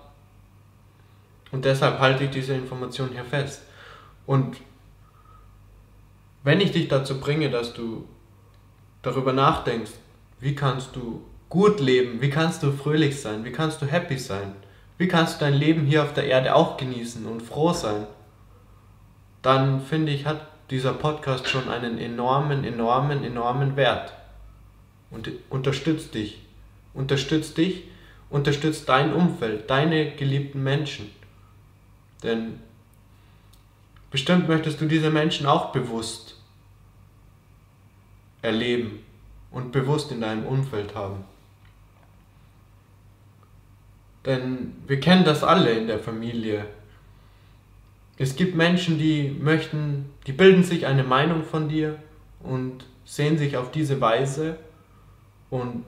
Und 1.51 1.65
deshalb 1.65 1.99
halte 1.99 2.25
ich 2.25 2.29
diese 2.29 2.53
Information 2.53 3.09
hier 3.13 3.23
fest. 3.23 3.63
Und 4.25 4.57
wenn 6.43 6.61
ich 6.61 6.71
dich 6.71 6.87
dazu 6.87 7.19
bringe, 7.19 7.49
dass 7.49 7.73
du 7.73 8.07
darüber 9.01 9.33
nachdenkst, 9.33 9.91
wie 10.39 10.55
kannst 10.55 10.95
du 10.95 11.23
gut 11.49 11.79
leben, 11.79 12.21
wie 12.21 12.29
kannst 12.29 12.63
du 12.63 12.71
fröhlich 12.71 13.21
sein, 13.21 13.45
wie 13.45 13.51
kannst 13.51 13.81
du 13.81 13.85
happy 13.85 14.17
sein, 14.17 14.53
wie 14.97 15.07
kannst 15.07 15.35
du 15.35 15.45
dein 15.45 15.53
Leben 15.53 15.85
hier 15.85 16.03
auf 16.03 16.13
der 16.13 16.25
Erde 16.25 16.55
auch 16.55 16.77
genießen 16.77 17.25
und 17.25 17.41
froh 17.41 17.73
sein, 17.73 18.07
dann 19.41 19.81
finde 19.81 20.11
ich, 20.11 20.25
hat 20.25 20.41
dieser 20.69 20.93
Podcast 20.93 21.47
schon 21.47 21.69
einen 21.69 21.97
enormen, 21.97 22.63
enormen, 22.63 23.23
enormen 23.23 23.75
Wert. 23.75 24.13
Und 25.09 25.29
unterstützt 25.49 26.13
dich. 26.13 26.41
Unterstützt 26.93 27.57
dich, 27.57 27.83
unterstützt 28.29 28.89
dein 28.89 29.13
Umfeld, 29.13 29.69
deine 29.69 30.11
geliebten 30.15 30.63
Menschen. 30.63 31.09
Denn 32.23 32.59
bestimmt 34.09 34.47
möchtest 34.47 34.81
du 34.81 34.85
diese 34.85 35.09
Menschen 35.09 35.45
auch 35.45 35.71
bewusst 35.71 36.35
erleben 38.41 39.03
und 39.51 39.71
bewusst 39.71 40.11
in 40.11 40.21
deinem 40.21 40.45
Umfeld 40.45 40.95
haben. 40.95 41.23
Denn 44.25 44.75
wir 44.87 44.99
kennen 44.99 45.23
das 45.23 45.43
alle 45.43 45.71
in 45.71 45.87
der 45.87 45.99
Familie. 45.99 46.65
Es 48.17 48.35
gibt 48.35 48.55
Menschen, 48.55 48.97
die 48.97 49.29
möchten, 49.29 50.09
die 50.25 50.33
bilden 50.33 50.63
sich 50.63 50.85
eine 50.85 51.03
Meinung 51.03 51.43
von 51.43 51.69
dir 51.69 52.01
und 52.41 52.85
sehen 53.05 53.37
sich 53.37 53.57
auf 53.57 53.71
diese 53.71 54.01
Weise 54.01 54.57
und 55.49 55.83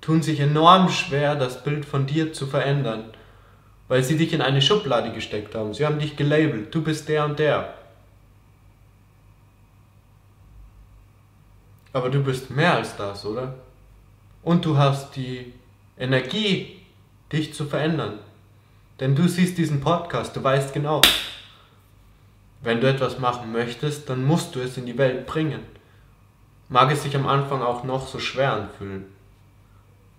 tun 0.00 0.22
sich 0.22 0.40
enorm 0.40 0.88
schwer, 0.88 1.34
das 1.34 1.64
Bild 1.64 1.84
von 1.84 2.06
dir 2.06 2.32
zu 2.32 2.46
verändern 2.46 3.12
weil 3.88 4.02
sie 4.02 4.16
dich 4.16 4.32
in 4.32 4.40
eine 4.40 4.62
Schublade 4.62 5.12
gesteckt 5.12 5.54
haben. 5.54 5.74
Sie 5.74 5.84
haben 5.84 5.98
dich 5.98 6.16
gelabelt, 6.16 6.74
du 6.74 6.82
bist 6.82 7.08
der 7.08 7.24
und 7.24 7.38
der. 7.38 7.74
Aber 11.92 12.10
du 12.10 12.22
bist 12.22 12.50
mehr 12.50 12.74
als 12.74 12.96
das, 12.96 13.24
oder? 13.24 13.54
Und 14.42 14.64
du 14.64 14.76
hast 14.76 15.14
die 15.16 15.52
Energie, 15.98 16.80
dich 17.32 17.54
zu 17.54 17.66
verändern. 17.66 18.18
Denn 19.00 19.14
du 19.14 19.28
siehst 19.28 19.58
diesen 19.58 19.80
Podcast, 19.80 20.34
du 20.36 20.42
weißt 20.42 20.72
genau, 20.72 21.02
wenn 22.62 22.80
du 22.80 22.88
etwas 22.88 23.18
machen 23.18 23.52
möchtest, 23.52 24.08
dann 24.08 24.24
musst 24.24 24.54
du 24.54 24.60
es 24.60 24.76
in 24.76 24.86
die 24.86 24.98
Welt 24.98 25.26
bringen. 25.26 25.60
Mag 26.68 26.90
es 26.90 27.02
sich 27.02 27.14
am 27.14 27.26
Anfang 27.26 27.62
auch 27.62 27.84
noch 27.84 28.08
so 28.08 28.18
schwer 28.18 28.54
anfühlen 28.54 29.06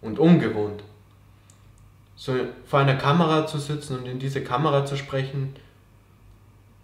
und 0.01 0.19
ungewohnt 0.19 0.83
so 2.15 2.33
vor 2.65 2.79
einer 2.79 2.95
Kamera 2.95 3.45
zu 3.45 3.59
sitzen 3.59 3.99
und 3.99 4.05
in 4.05 4.19
diese 4.19 4.43
Kamera 4.43 4.85
zu 4.85 4.97
sprechen, 4.97 5.55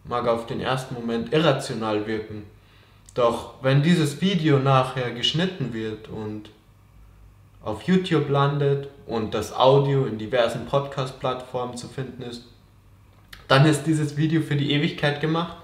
mag 0.03 0.27
auf 0.27 0.45
den 0.45 0.59
ersten 0.59 0.95
Moment 0.95 1.31
irrational 1.31 2.07
wirken. 2.07 2.45
Doch 3.13 3.55
wenn 3.61 3.83
dieses 3.83 4.21
Video 4.21 4.59
nachher 4.59 5.11
geschnitten 5.11 5.73
wird 5.73 6.07
und 6.07 6.49
auf 7.63 7.83
YouTube 7.83 8.29
landet 8.29 8.89
und 9.05 9.33
das 9.33 9.53
Audio 9.53 10.05
in 10.05 10.17
diversen 10.17 10.65
Podcast-Plattformen 10.65 11.77
zu 11.77 11.87
finden 11.87 12.23
ist, 12.23 12.45
dann 13.47 13.65
ist 13.65 13.83
dieses 13.83 14.17
Video 14.17 14.41
für 14.41 14.55
die 14.55 14.71
Ewigkeit 14.71 15.21
gemacht 15.21 15.57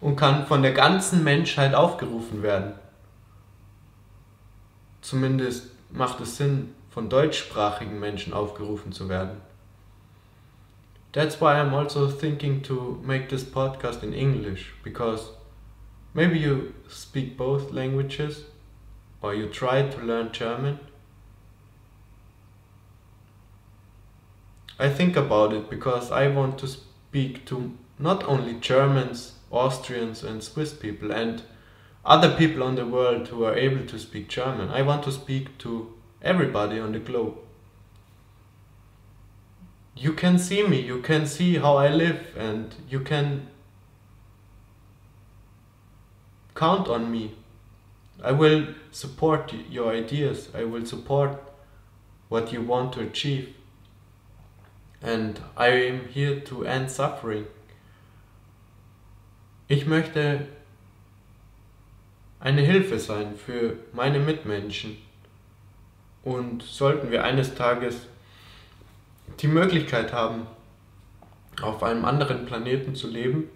und 0.00 0.16
kann 0.16 0.46
von 0.46 0.62
der 0.62 0.72
ganzen 0.72 1.24
Menschheit 1.24 1.74
aufgerufen 1.74 2.42
werden. 2.42 2.74
Zumindest 5.00 5.70
macht 5.90 6.20
es 6.20 6.36
Sinn, 6.36 6.72
von 6.92 7.08
deutschsprachigen 7.08 7.98
Menschen 7.98 8.34
aufgerufen 8.34 8.92
zu 8.92 9.08
werden. 9.08 9.40
That's 11.12 11.40
why 11.40 11.54
I'm 11.54 11.74
also 11.74 12.08
thinking 12.08 12.62
to 12.62 13.00
make 13.02 13.28
this 13.28 13.44
podcast 13.44 14.02
in 14.02 14.12
English, 14.12 14.74
because 14.84 15.30
maybe 16.14 16.38
you 16.38 16.74
speak 16.88 17.36
both 17.36 17.72
languages 17.72 18.44
or 19.22 19.34
you 19.34 19.48
try 19.48 19.82
to 19.82 20.00
learn 20.00 20.32
German. 20.32 20.78
I 24.78 24.88
think 24.88 25.16
about 25.16 25.52
it 25.52 25.70
because 25.70 26.10
I 26.10 26.28
want 26.28 26.58
to 26.58 26.66
speak 26.66 27.46
to 27.46 27.72
not 27.98 28.24
only 28.24 28.54
Germans, 28.54 29.34
Austrians, 29.50 30.24
and 30.24 30.42
Swiss 30.42 30.72
people 30.72 31.12
and 31.12 31.42
other 32.04 32.34
people 32.36 32.62
on 32.62 32.74
the 32.74 32.86
world 32.86 33.28
who 33.28 33.44
are 33.44 33.54
able 33.54 33.86
to 33.86 33.98
speak 33.98 34.28
German. 34.28 34.70
I 34.70 34.82
want 34.82 35.04
to 35.04 35.12
speak 35.12 35.56
to 35.58 35.94
everybody 36.22 36.78
on 36.78 36.92
the 36.92 36.98
globe. 36.98 37.36
You 39.94 40.12
can 40.14 40.38
see 40.38 40.66
me, 40.66 40.80
you 40.80 41.02
can 41.02 41.26
see 41.26 41.58
how 41.58 41.76
I 41.76 41.88
live, 41.88 42.34
and 42.36 42.74
you 42.88 43.00
can 43.00 43.48
count 46.54 46.88
on 46.88 47.10
me. 47.10 47.34
I 48.22 48.32
will 48.32 48.68
support 48.90 49.52
your 49.68 49.92
ideas, 49.92 50.48
I 50.54 50.64
will 50.64 50.86
support 50.86 51.42
what 52.28 52.52
you 52.52 52.62
want 52.62 52.92
to 52.94 53.00
achieve. 53.00 53.54
And 55.02 55.40
I 55.56 55.68
am 55.68 56.08
here 56.08 56.40
to 56.40 56.64
end 56.64 56.90
suffering. 56.90 57.46
Ich 59.68 59.86
möchte 59.86 60.46
eine 62.40 62.62
Hilfe 62.62 62.98
sein 62.98 63.36
für 63.36 63.78
meine 63.92 64.20
Mitmenschen. 64.20 64.96
Und 66.24 66.62
sollten 66.62 67.10
wir 67.10 67.24
eines 67.24 67.54
Tages 67.54 68.06
die 69.40 69.48
Möglichkeit 69.48 70.12
haben, 70.12 70.46
auf 71.60 71.82
einem 71.82 72.04
anderen 72.04 72.46
Planeten 72.46 72.94
zu 72.94 73.08
leben, 73.08 73.48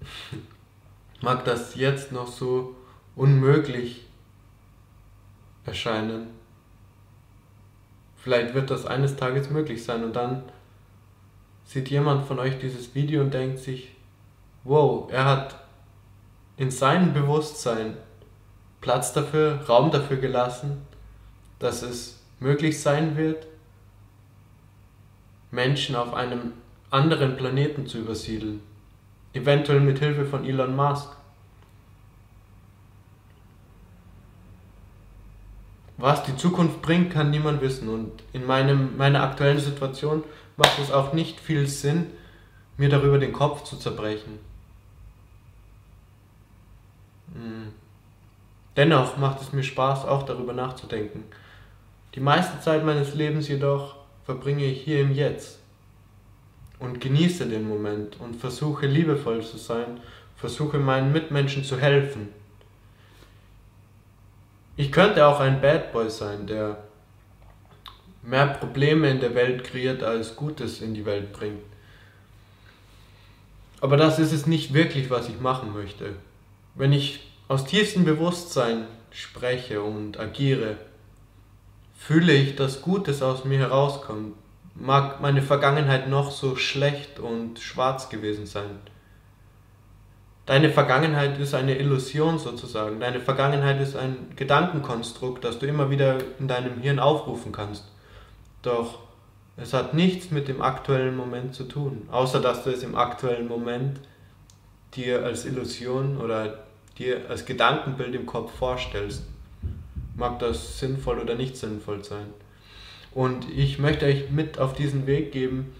mag 1.20 1.44
das 1.44 1.74
jetzt 1.74 2.12
noch 2.12 2.28
so 2.28 2.76
unmöglich 3.16 4.06
erscheinen. 5.66 6.28
Vielleicht 8.16 8.54
wird 8.54 8.70
das 8.70 8.86
eines 8.86 9.16
Tages 9.16 9.50
möglich 9.50 9.84
sein 9.84 10.04
und 10.04 10.14
dann 10.14 10.42
sieht 11.64 11.90
jemand 11.90 12.26
von 12.26 12.38
euch 12.38 12.58
dieses 12.58 12.94
Video 12.94 13.20
und 13.20 13.34
denkt 13.34 13.58
sich, 13.58 13.94
wow, 14.64 15.10
er 15.10 15.24
hat 15.24 15.56
in 16.56 16.70
seinem 16.70 17.12
Bewusstsein 17.12 17.96
Platz 18.80 19.12
dafür, 19.12 19.60
Raum 19.68 19.90
dafür 19.90 20.16
gelassen, 20.16 20.86
dass 21.58 21.82
es 21.82 22.20
möglich 22.40 22.80
sein 22.80 23.16
wird, 23.16 23.46
Menschen 25.50 25.96
auf 25.96 26.14
einem 26.14 26.52
anderen 26.90 27.36
Planeten 27.36 27.86
zu 27.86 27.98
übersiedeln. 27.98 28.60
Eventuell 29.32 29.80
mit 29.80 29.98
Hilfe 29.98 30.24
von 30.24 30.44
Elon 30.44 30.74
Musk. 30.74 31.10
Was 35.96 36.22
die 36.22 36.36
Zukunft 36.36 36.80
bringt, 36.80 37.12
kann 37.12 37.30
niemand 37.30 37.60
wissen. 37.60 37.88
Und 37.88 38.22
in 38.32 38.46
meinem, 38.46 38.96
meiner 38.96 39.22
aktuellen 39.22 39.58
Situation 39.58 40.22
macht 40.56 40.78
es 40.78 40.92
auch 40.92 41.12
nicht 41.12 41.40
viel 41.40 41.66
Sinn, 41.66 42.06
mir 42.76 42.88
darüber 42.88 43.18
den 43.18 43.32
Kopf 43.32 43.64
zu 43.64 43.76
zerbrechen. 43.76 44.38
Hm. 47.34 47.72
Dennoch 48.76 49.16
macht 49.16 49.42
es 49.42 49.52
mir 49.52 49.64
Spaß, 49.64 50.04
auch 50.04 50.22
darüber 50.22 50.52
nachzudenken. 50.52 51.24
Die 52.14 52.20
meiste 52.20 52.60
Zeit 52.60 52.84
meines 52.84 53.14
Lebens 53.14 53.48
jedoch 53.48 53.96
verbringe 54.24 54.64
ich 54.64 54.82
hier 54.82 55.00
im 55.00 55.12
Jetzt 55.12 55.58
und 56.78 57.00
genieße 57.00 57.46
den 57.46 57.68
Moment 57.68 58.18
und 58.20 58.36
versuche 58.36 58.86
liebevoll 58.86 59.42
zu 59.42 59.58
sein, 59.58 60.00
versuche 60.36 60.78
meinen 60.78 61.12
Mitmenschen 61.12 61.64
zu 61.64 61.78
helfen. 61.78 62.28
Ich 64.76 64.92
könnte 64.92 65.26
auch 65.26 65.40
ein 65.40 65.60
Bad 65.60 65.92
Boy 65.92 66.08
sein, 66.08 66.46
der 66.46 66.78
mehr 68.22 68.46
Probleme 68.46 69.10
in 69.10 69.20
der 69.20 69.34
Welt 69.34 69.64
kreiert, 69.64 70.02
als 70.02 70.36
Gutes 70.36 70.80
in 70.80 70.94
die 70.94 71.04
Welt 71.04 71.32
bringt. 71.32 71.62
Aber 73.80 73.96
das 73.96 74.18
ist 74.18 74.32
es 74.32 74.46
nicht 74.46 74.74
wirklich, 74.74 75.10
was 75.10 75.28
ich 75.28 75.40
machen 75.40 75.72
möchte. 75.72 76.14
Wenn 76.74 76.92
ich 76.92 77.28
aus 77.48 77.64
tiefstem 77.64 78.04
Bewusstsein 78.04 78.86
spreche 79.10 79.82
und 79.82 80.18
agiere, 80.18 80.76
fühle 81.98 82.32
ich, 82.32 82.56
dass 82.56 82.80
Gutes 82.80 83.20
aus 83.20 83.44
mir 83.44 83.58
herauskommt. 83.58 84.34
Mag 84.74 85.20
meine 85.20 85.42
Vergangenheit 85.42 86.08
noch 86.08 86.30
so 86.30 86.56
schlecht 86.56 87.18
und 87.18 87.58
schwarz 87.58 88.08
gewesen 88.08 88.46
sein. 88.46 88.78
Deine 90.46 90.70
Vergangenheit 90.70 91.38
ist 91.38 91.52
eine 91.52 91.76
Illusion 91.76 92.38
sozusagen. 92.38 93.00
Deine 93.00 93.20
Vergangenheit 93.20 93.80
ist 93.82 93.96
ein 93.96 94.32
Gedankenkonstrukt, 94.36 95.44
das 95.44 95.58
du 95.58 95.66
immer 95.66 95.90
wieder 95.90 96.16
in 96.38 96.48
deinem 96.48 96.80
Hirn 96.80 97.00
aufrufen 97.00 97.52
kannst. 97.52 97.84
Doch 98.62 99.00
es 99.56 99.74
hat 99.74 99.92
nichts 99.92 100.30
mit 100.30 100.48
dem 100.48 100.62
aktuellen 100.62 101.16
Moment 101.16 101.54
zu 101.54 101.64
tun, 101.64 102.08
außer 102.10 102.40
dass 102.40 102.64
du 102.64 102.70
es 102.70 102.82
im 102.84 102.94
aktuellen 102.94 103.48
Moment 103.48 103.98
dir 104.94 105.24
als 105.24 105.44
Illusion 105.44 106.16
oder 106.16 106.60
dir 106.96 107.28
als 107.28 107.44
Gedankenbild 107.44 108.14
im 108.14 108.24
Kopf 108.24 108.54
vorstellst. 108.54 109.24
Mag 110.18 110.40
das 110.40 110.80
sinnvoll 110.80 111.20
oder 111.20 111.36
nicht 111.36 111.56
sinnvoll 111.56 112.02
sein. 112.02 112.26
Und 113.14 113.48
ich 113.48 113.78
möchte 113.78 114.04
euch 114.04 114.30
mit 114.30 114.58
auf 114.58 114.74
diesen 114.74 115.06
Weg 115.06 115.30
geben, 115.30 115.72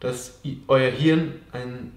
dass 0.00 0.40
euer 0.66 0.90
Hirn 0.90 1.40
ein 1.52 1.92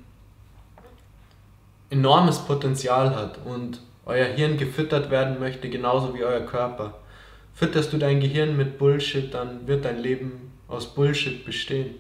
enormes 1.90 2.46
Potenzial 2.46 3.16
hat 3.16 3.40
und 3.46 3.82
euer 4.06 4.28
Hirn 4.28 4.58
gefüttert 4.58 5.10
werden 5.10 5.40
möchte, 5.40 5.70
genauso 5.70 6.14
wie 6.14 6.24
euer 6.24 6.42
Körper. 6.42 7.00
Fütterst 7.56 7.92
du 7.92 7.98
dein 7.98 8.20
Gehirn 8.20 8.56
mit 8.56 8.78
Bullshit, 8.78 9.34
dann 9.34 9.68
wird 9.68 9.84
dein 9.84 9.98
Leben 9.98 10.54
aus 10.68 10.94
Bullshit 10.94 11.44
bestehen. 11.44 11.96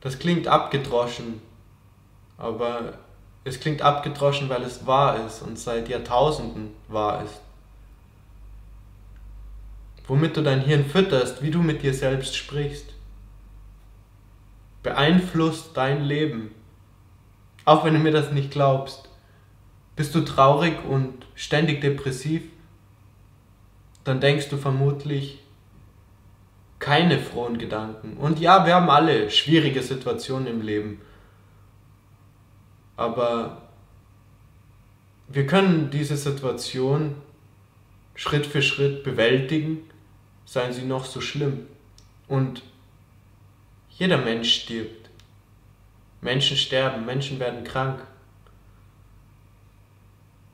Das 0.00 0.18
klingt 0.18 0.48
abgedroschen, 0.48 1.40
aber 2.36 2.94
es 3.44 3.60
klingt 3.60 3.80
abgedroschen, 3.80 4.48
weil 4.48 4.62
es 4.62 4.86
wahr 4.88 5.24
ist 5.24 5.42
und 5.42 5.56
seit 5.56 5.88
Jahrtausenden 5.88 6.70
wahr 6.88 7.22
ist. 7.22 7.45
Womit 10.08 10.36
du 10.36 10.42
dein 10.42 10.60
Hirn 10.60 10.84
fütterst, 10.84 11.42
wie 11.42 11.50
du 11.50 11.62
mit 11.62 11.82
dir 11.82 11.94
selbst 11.94 12.36
sprichst, 12.36 12.94
beeinflusst 14.82 15.76
dein 15.76 16.04
Leben. 16.04 16.50
Auch 17.64 17.84
wenn 17.84 17.94
du 17.94 18.00
mir 18.00 18.12
das 18.12 18.30
nicht 18.30 18.50
glaubst. 18.50 19.08
Bist 19.96 20.14
du 20.14 20.20
traurig 20.20 20.84
und 20.88 21.26
ständig 21.34 21.80
depressiv, 21.80 22.42
dann 24.04 24.20
denkst 24.20 24.48
du 24.50 24.56
vermutlich 24.56 25.42
keine 26.78 27.18
frohen 27.18 27.58
Gedanken. 27.58 28.16
Und 28.18 28.38
ja, 28.38 28.66
wir 28.66 28.74
haben 28.74 28.90
alle 28.90 29.30
schwierige 29.30 29.82
Situationen 29.82 30.46
im 30.46 30.60
Leben 30.60 31.00
aber 32.96 33.62
wir 35.28 35.46
können 35.46 35.90
diese 35.90 36.16
Situation 36.16 37.16
Schritt 38.14 38.46
für 38.46 38.62
Schritt 38.62 39.04
bewältigen, 39.04 39.78
seien 40.46 40.72
sie 40.72 40.84
noch 40.84 41.04
so 41.04 41.20
schlimm. 41.20 41.66
Und 42.28 42.62
jeder 43.90 44.18
Mensch 44.18 44.62
stirbt. 44.62 45.10
Menschen 46.22 46.56
sterben, 46.56 47.04
Menschen 47.04 47.38
werden 47.38 47.64
krank. 47.64 48.00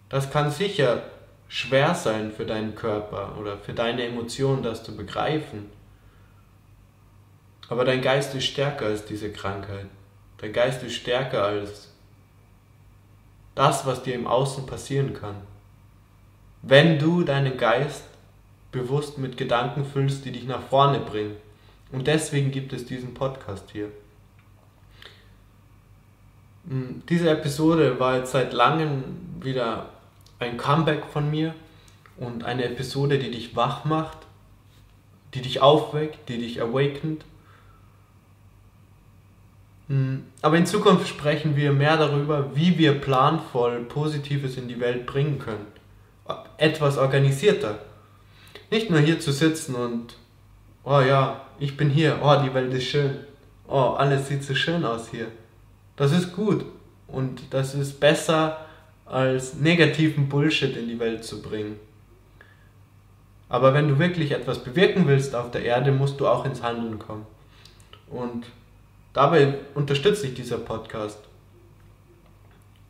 Das 0.09 0.31
kann 0.31 0.51
sicher 0.51 1.05
schwer 1.49 1.95
sein 1.95 2.33
für 2.33 2.45
deinen 2.47 2.75
Körper 2.75 3.37
oder 3.39 3.59
für 3.59 3.73
deine 3.73 4.05
Emotionen, 4.07 4.63
das 4.63 4.83
zu 4.83 4.97
begreifen. 4.97 5.71
Aber 7.69 7.85
dein 7.85 8.03
Geist 8.03 8.35
ist 8.35 8.45
stärker 8.45 8.87
als 8.87 9.05
diese 9.07 9.33
Krankheit. 9.33 9.87
Dein 10.39 10.53
Geist 10.53 10.83
ist 10.83 10.95
stärker 10.95 11.45
als 11.45 11.89
das, 13.55 13.87
was 13.87 14.03
dir 14.03 14.15
im 14.15 14.27
Außen 14.27 14.67
passieren 14.67 15.15
kann. 15.15 15.37
Wenn 16.63 16.99
du 16.99 17.23
deinen 17.23 17.57
Geist 17.57 18.05
bewusst 18.73 19.19
mit 19.19 19.37
Gedanken 19.37 19.85
füllst, 19.85 20.25
die 20.25 20.33
dich 20.33 20.45
nach 20.45 20.63
vorne 20.63 20.99
bringen. 21.01 21.37
Und 21.93 22.07
deswegen 22.07 22.51
gibt 22.51 22.73
es 22.73 22.87
diesen 22.87 23.15
Podcast 23.15 23.71
hier. 23.71 23.89
Hm, 26.69 27.03
diese 27.09 27.31
Episode 27.31 28.01
war 28.01 28.17
jetzt 28.17 28.33
seit 28.33 28.53
langem 28.53 29.05
wieder 29.41 29.91
ein 30.39 30.57
Comeback 30.57 31.05
von 31.05 31.31
mir 31.31 31.55
und 32.17 32.45
eine 32.45 32.65
Episode, 32.65 33.19
die 33.19 33.31
dich 33.31 33.55
wach 33.55 33.85
macht, 33.85 34.19
die 35.35 35.43
dich 35.43 35.61
aufweckt, 35.61 36.29
die 36.29 36.39
dich 36.39 36.61
awakened 36.61 37.25
hm, 39.93 40.25
aber 40.41 40.57
in 40.57 40.65
Zukunft 40.65 41.07
sprechen 41.07 41.55
wir 41.55 41.71
mehr 41.73 41.99
darüber, 41.99 42.57
wie 42.57 42.79
wir 42.79 42.99
planvoll 42.99 43.81
Positives 43.85 44.57
in 44.57 44.67
die 44.67 44.81
Welt 44.81 45.05
bringen 45.05 45.39
können. 45.39 45.67
Etwas 46.57 46.97
organisierter. 46.97 47.79
Nicht 48.73 48.91
nur 48.91 49.01
hier 49.01 49.21
zu 49.21 49.33
sitzen 49.33 49.75
und, 49.75 50.15
oh 50.83 51.01
ja, 51.01 51.43
ich 51.61 51.77
bin 51.77 51.91
hier, 51.91 52.19
oh, 52.23 52.43
die 52.43 52.53
Welt 52.55 52.73
ist 52.73 52.85
schön, 52.85 53.19
oh, 53.69 53.95
alles 53.99 54.29
sieht 54.29 54.43
so 54.43 54.55
schön 54.55 54.85
aus 54.85 55.11
hier. 55.11 55.29
Das 55.97 56.11
ist 56.11 56.35
gut 56.35 56.65
und 57.07 57.43
das 57.51 57.75
ist 57.75 58.01
besser 58.01 58.65
als 59.05 59.55
negativen 59.55 60.29
Bullshit 60.29 60.77
in 60.77 60.89
die 60.89 60.99
Welt 60.99 61.23
zu 61.23 61.43
bringen. 61.43 61.79
Aber 63.49 63.75
wenn 63.75 63.89
du 63.89 63.99
wirklich 63.99 64.33
etwas 64.33 64.65
bewirken 64.65 65.07
willst 65.07 65.35
auf 65.35 65.51
der 65.51 65.65
Erde, 65.65 65.93
musst 65.93 66.19
du 66.19 66.27
auch 66.27 66.47
ins 66.47 66.63
Handeln 66.63 66.99
kommen. 66.99 67.27
Und 68.09 68.47
Dabei 69.13 69.55
unterstützt 69.75 70.25
dich 70.25 70.35
dieser 70.35 70.59
Podcast. 70.59 71.19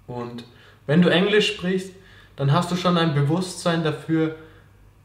Und 0.07 0.45
wenn 0.87 1.03
du 1.03 1.09
Englisch 1.09 1.55
sprichst, 1.55 1.93
dann 2.37 2.53
hast 2.53 2.71
du 2.71 2.77
schon 2.77 2.97
ein 2.97 3.15
Bewusstsein 3.15 3.83
dafür, 3.83 4.37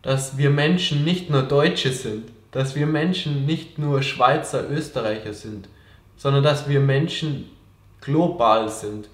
dass 0.08 0.38
wir 0.38 0.50
Menschen 0.50 1.04
nicht 1.04 1.30
nur 1.30 1.41
Deutsche 1.41 1.91
sind, 1.91 2.30
dass 2.52 2.78
wir 2.78 2.88
Menschen 2.88 3.46
nicht 3.46 3.78
nur 3.78 4.02
Schweizer, 4.02 4.70
Österreicher 4.70 5.34
sind, 5.34 5.67
sondern 6.15 6.46
dass 6.46 6.70
wir 6.70 6.80
Menschen 6.80 7.50
global 8.00 8.70
sind 8.70 9.10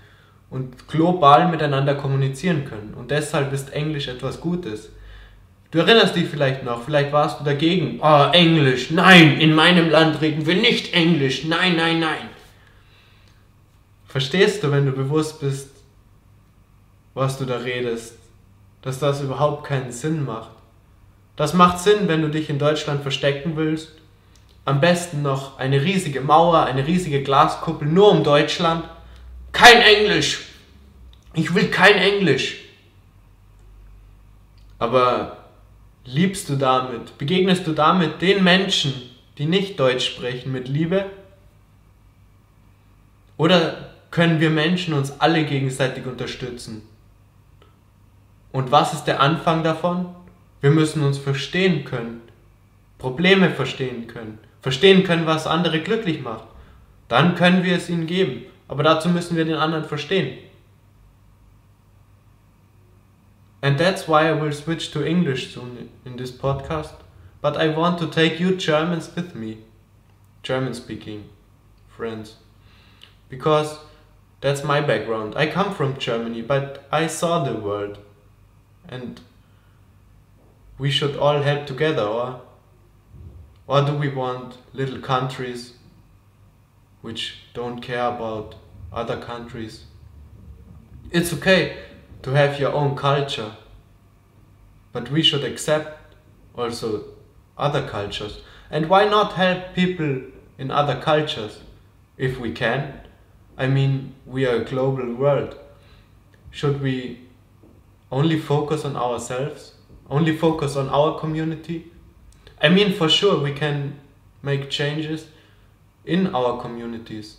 und 0.52 0.88
global 0.88 1.50
miteinander 1.50 1.96
kommunizieren 1.96 2.66
können. 2.66 2.94
Und 2.94 3.10
deshalb 3.10 3.52
ist 3.54 3.74
Englisch 3.74 4.08
etwas 4.08 4.40
Gutes. 4.40 4.92
Du 5.72 5.80
erinnerst 5.80 6.16
dich 6.16 6.30
vielleicht 6.30 6.64
noch, 6.64 6.84
vielleicht 6.84 7.12
warst 7.12 7.40
du 7.40 7.44
dagegen. 7.44 8.00
Oh, 8.00 8.30
Englisch, 8.32 8.92
nein, 8.92 9.42
in 9.42 9.56
meinem 9.56 9.90
Land 9.90 10.22
reden 10.22 10.46
wir 10.46 10.58
nicht 10.58 10.94
Englisch, 10.94 11.44
nein, 11.46 11.76
nein, 11.76 12.02
nein. 12.02 12.30
Verstehst 14.06 14.62
du, 14.62 14.72
wenn 14.72 14.86
du 14.86 14.92
bewusst 14.92 15.40
bist, 15.40 15.72
was 17.16 17.40
du 17.40 17.46
da 17.46 17.58
redest, 17.58 18.14
dass 18.84 19.00
das 19.00 19.22
überhaupt 19.22 19.64
keinen 19.64 19.92
Sinn 19.92 20.24
macht? 20.24 20.52
Das 21.36 21.54
macht 21.54 21.80
Sinn, 21.80 22.08
wenn 22.08 22.22
du 22.22 22.30
dich 22.30 22.50
in 22.50 22.60
Deutschland 22.60 23.02
verstecken 23.02 23.56
willst. 23.56 23.92
Am 24.66 24.80
besten 24.80 25.22
noch 25.22 25.58
eine 25.58 25.82
riesige 25.82 26.22
Mauer, 26.22 26.64
eine 26.66 26.86
riesige 26.86 27.24
Glaskuppel 27.24 27.88
nur 27.88 28.12
um 28.12 28.24
Deutschland. 28.24 28.86
Kein 29.52 29.82
Englisch! 29.82 30.46
Ich 31.34 31.54
will 31.54 31.70
kein 31.70 31.96
Englisch! 31.96 32.60
Aber 34.80 35.38
liebst 36.06 36.50
du 36.50 36.56
damit, 36.56 37.18
begegnest 37.18 37.66
du 37.66 37.74
damit 37.74 38.22
den 38.22 38.44
Menschen, 38.44 38.94
die 39.38 39.46
nicht 39.46 39.80
Deutsch 39.80 40.06
sprechen, 40.06 40.52
mit 40.52 40.68
Liebe? 40.68 41.06
Oder 43.38 43.90
können 44.12 44.40
wir 44.40 44.50
Menschen 44.50 44.94
uns 44.94 45.20
alle 45.20 45.44
gegenseitig 45.44 46.06
unterstützen? 46.06 46.88
Und 48.52 48.72
was 48.72 48.94
ist 48.94 49.06
der 49.06 49.20
Anfang 49.20 49.64
davon? 49.64 50.14
Wir 50.64 50.72
müssen 50.72 51.04
uns 51.04 51.18
verstehen 51.18 51.84
können, 51.84 52.22
Probleme 52.98 53.50
verstehen 53.50 54.08
können, 54.08 54.40
verstehen 54.62 55.04
können, 55.04 55.26
was 55.26 55.46
andere 55.46 55.82
glücklich 55.82 56.22
macht. 56.22 56.48
Dann 57.10 57.36
können 57.36 57.66
wir 57.66 57.76
es 57.76 57.90
ihnen 57.90 58.08
geben. 58.08 58.46
Aber 58.70 58.82
dazu 58.82 59.10
müssen 59.10 59.36
wir 59.36 59.44
den 59.44 59.58
anderen 59.58 59.84
verstehen. 59.84 60.38
And 63.60 63.78
that's 63.78 64.08
why 64.08 64.30
I 64.30 64.42
will 64.42 64.54
switch 64.54 64.92
to 64.92 65.02
English 65.02 65.54
soon 65.54 65.90
in 66.06 66.16
this 66.16 66.32
podcast. 66.32 66.94
But 67.42 67.58
I 67.58 67.76
want 67.76 68.00
to 68.00 68.06
take 68.06 68.40
you 68.40 68.56
Germans 68.56 69.14
with 69.18 69.36
me. 69.36 69.58
German 70.44 70.74
speaking 70.74 71.26
friends. 71.90 72.38
Because 73.28 73.80
that's 74.40 74.64
my 74.64 74.80
background. 74.80 75.36
I 75.36 75.46
come 75.46 75.76
from 75.76 75.98
Germany, 75.98 76.42
but 76.42 76.88
I 76.90 77.08
saw 77.08 77.44
the 77.44 77.54
world. 77.54 77.98
And 78.88 79.20
we 80.78 80.90
should 80.90 81.16
all 81.16 81.42
help 81.42 81.68
together, 81.68 82.04
or, 82.04 82.42
or 83.68 83.82
do 83.86 83.96
we 83.96 84.10
want 84.10 84.58
little 84.74 85.00
countries 85.00 85.74
which 87.02 87.44
don't 87.54 87.82
care 87.82 88.08
about 88.08 88.56
other 88.92 89.20
countries? 89.22 89.86
It's 91.12 91.34
okay 91.34 91.78
to 92.24 92.32
have 92.32 92.60
your 92.60 92.74
own 92.74 92.96
culture, 92.96 93.56
but 94.92 95.12
we 95.12 95.22
should 95.22 95.44
accept 95.44 96.16
also 96.56 97.06
other 97.58 97.88
cultures. 97.88 98.42
And 98.72 98.90
why 98.90 99.06
not 99.06 99.34
help 99.34 99.76
people 99.76 100.22
in 100.58 100.72
other 100.72 101.00
cultures 101.00 101.60
if 102.18 102.40
we 102.40 102.52
can? 102.52 103.02
I 103.58 103.68
mean, 103.68 104.16
we 104.26 104.48
are 104.48 104.56
a 104.56 104.66
global 104.66 105.14
world. 105.14 105.56
Should 106.50 106.82
we 106.82 107.28
only 108.12 108.40
focus 108.40 108.86
on 108.86 108.96
ourselves? 108.96 109.73
Only 110.14 110.38
focus 110.38 110.76
on 110.76 110.90
our 110.90 111.20
community. 111.20 111.92
I 112.62 112.70
mean, 112.70 112.94
for 112.94 113.10
sure, 113.10 113.40
we 113.42 113.52
can 113.52 114.00
make 114.44 114.70
changes 114.70 115.28
in 116.06 116.28
our 116.36 116.62
communities, 116.62 117.38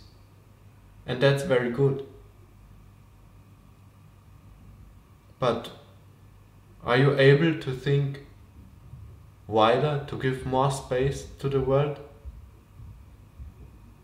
and 1.05 1.21
that's 1.21 1.43
very 1.43 1.71
good. 1.71 2.05
But 5.39 5.71
are 6.83 6.97
you 6.97 7.17
able 7.17 7.59
to 7.61 7.71
think 7.71 8.25
wider, 9.47 10.03
to 10.07 10.17
give 10.17 10.45
more 10.45 10.71
space 10.71 11.27
to 11.39 11.47
the 11.47 11.61
world? 11.61 11.99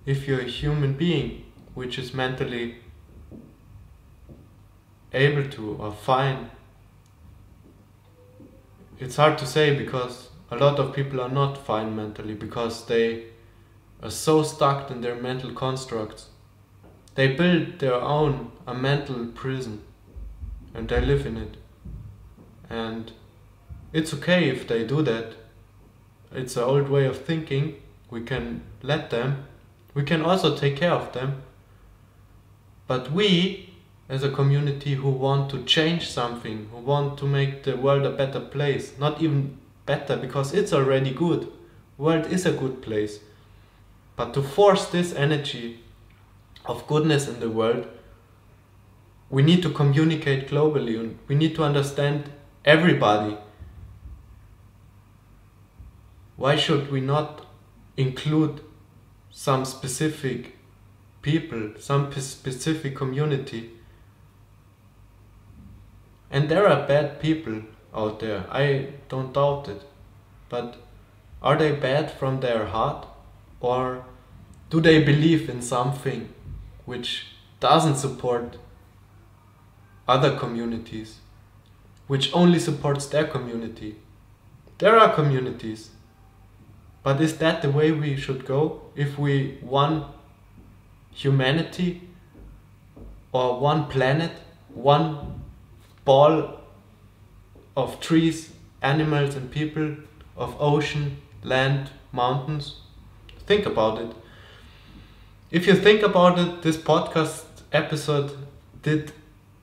If 0.05 0.27
you're 0.27 0.41
a 0.41 0.55
human 0.59 0.93
being 0.93 1.45
which 1.73 1.99
is 1.99 2.13
mentally 2.13 2.77
able 5.13 5.49
to 5.49 5.75
or 5.75 5.91
fine 5.91 6.49
it's 9.01 9.15
hard 9.15 9.39
to 9.39 9.47
say 9.47 9.75
because 9.75 10.29
a 10.51 10.55
lot 10.55 10.77
of 10.77 10.93
people 10.93 11.19
are 11.19 11.29
not 11.29 11.57
fine 11.57 11.95
mentally 11.95 12.35
because 12.35 12.85
they 12.85 13.23
are 14.03 14.11
so 14.11 14.43
stuck 14.43 14.91
in 14.91 15.01
their 15.01 15.15
mental 15.15 15.51
constructs. 15.53 16.27
They 17.15 17.35
build 17.35 17.79
their 17.79 17.95
own 17.95 18.51
a 18.67 18.75
mental 18.75 19.25
prison 19.25 19.81
and 20.75 20.87
they 20.87 21.01
live 21.01 21.25
in 21.25 21.35
it. 21.35 21.57
And 22.69 23.11
it's 23.91 24.13
okay 24.13 24.49
if 24.49 24.67
they 24.67 24.85
do 24.85 25.01
that. 25.01 25.33
It's 26.31 26.55
an 26.55 26.63
old 26.63 26.87
way 26.87 27.07
of 27.07 27.25
thinking. 27.25 27.81
We 28.11 28.21
can 28.21 28.61
let 28.83 29.09
them. 29.09 29.47
We 29.95 30.03
can 30.03 30.21
also 30.21 30.55
take 30.55 30.77
care 30.77 30.93
of 30.93 31.11
them. 31.11 31.41
But 32.85 33.11
we 33.11 33.70
as 34.11 34.23
a 34.23 34.29
community 34.29 34.95
who 34.95 35.09
want 35.09 35.49
to 35.49 35.63
change 35.63 36.09
something, 36.09 36.67
who 36.69 36.79
want 36.79 37.17
to 37.17 37.25
make 37.25 37.63
the 37.63 37.77
world 37.77 38.05
a 38.05 38.11
better 38.11 38.41
place. 38.41 38.91
Not 38.99 39.21
even 39.21 39.57
better 39.85 40.17
because 40.17 40.53
it's 40.53 40.73
already 40.73 41.13
good. 41.13 41.49
World 41.97 42.25
is 42.25 42.45
a 42.45 42.51
good 42.51 42.81
place. 42.81 43.21
But 44.17 44.33
to 44.33 44.43
force 44.43 44.87
this 44.87 45.15
energy 45.15 45.79
of 46.65 46.85
goodness 46.87 47.29
in 47.29 47.39
the 47.39 47.49
world, 47.49 47.87
we 49.29 49.43
need 49.43 49.63
to 49.63 49.69
communicate 49.69 50.49
globally 50.49 50.99
and 50.99 51.17
we 51.29 51.35
need 51.35 51.55
to 51.55 51.63
understand 51.63 52.29
everybody. 52.65 53.37
Why 56.35 56.57
should 56.57 56.91
we 56.91 56.99
not 56.99 57.45
include 57.95 58.59
some 59.29 59.63
specific 59.63 60.57
people, 61.21 61.75
some 61.79 62.11
specific 62.19 62.93
community? 62.93 63.77
And 66.31 66.47
there 66.47 66.65
are 66.65 66.87
bad 66.87 67.19
people 67.19 67.61
out 67.93 68.21
there, 68.21 68.45
I 68.49 68.93
don't 69.09 69.33
doubt 69.33 69.67
it. 69.67 69.81
But 70.47 70.77
are 71.43 71.57
they 71.57 71.73
bad 71.73 72.09
from 72.09 72.39
their 72.39 72.67
heart? 72.67 73.05
Or 73.59 74.05
do 74.69 74.79
they 74.79 75.03
believe 75.03 75.49
in 75.49 75.61
something 75.61 76.29
which 76.85 77.27
doesn't 77.59 77.97
support 77.97 78.57
other 80.07 80.37
communities, 80.37 81.19
which 82.07 82.33
only 82.33 82.59
supports 82.59 83.07
their 83.07 83.25
community? 83.25 83.97
There 84.77 84.97
are 84.97 85.13
communities. 85.13 85.89
But 87.03 87.19
is 87.19 87.37
that 87.39 87.61
the 87.61 87.69
way 87.69 87.91
we 87.91 88.15
should 88.15 88.45
go 88.45 88.81
if 88.95 89.17
we 89.17 89.57
want 89.61 90.05
humanity 91.11 92.07
or 93.31 93.59
one 93.59 93.87
planet, 93.87 94.31
one 94.73 95.30
ball 96.05 96.59
of 97.75 97.99
trees, 97.99 98.51
animals, 98.81 99.35
and 99.35 99.51
people, 99.51 99.95
of 100.35 100.55
ocean, 100.59 101.17
land, 101.43 101.89
mountains. 102.11 102.81
Think 103.45 103.65
about 103.65 104.01
it. 104.01 104.11
If 105.49 105.67
you 105.67 105.75
think 105.75 106.01
about 106.01 106.39
it, 106.39 106.61
this 106.61 106.77
podcast 106.77 107.43
episode 107.71 108.31
did 108.81 109.11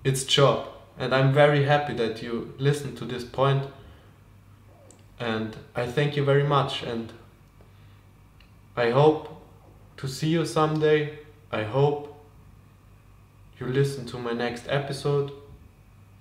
its 0.04 0.24
job, 0.24 0.68
and 0.98 1.14
I'm 1.14 1.32
very 1.32 1.64
happy 1.64 1.94
that 1.94 2.22
you 2.22 2.54
listened 2.58 2.96
to 2.98 3.04
this 3.04 3.24
point. 3.24 3.64
And 5.18 5.56
I 5.74 5.86
thank 5.86 6.16
you 6.16 6.24
very 6.24 6.44
much, 6.44 6.82
and 6.82 7.12
I 8.76 8.90
hope 8.90 9.42
to 9.96 10.06
see 10.06 10.28
you 10.28 10.44
someday. 10.44 11.18
I 11.50 11.64
hope 11.64 12.14
you 13.58 13.66
listen 13.66 14.06
to 14.06 14.18
my 14.18 14.32
next 14.32 14.66
episode 14.68 15.32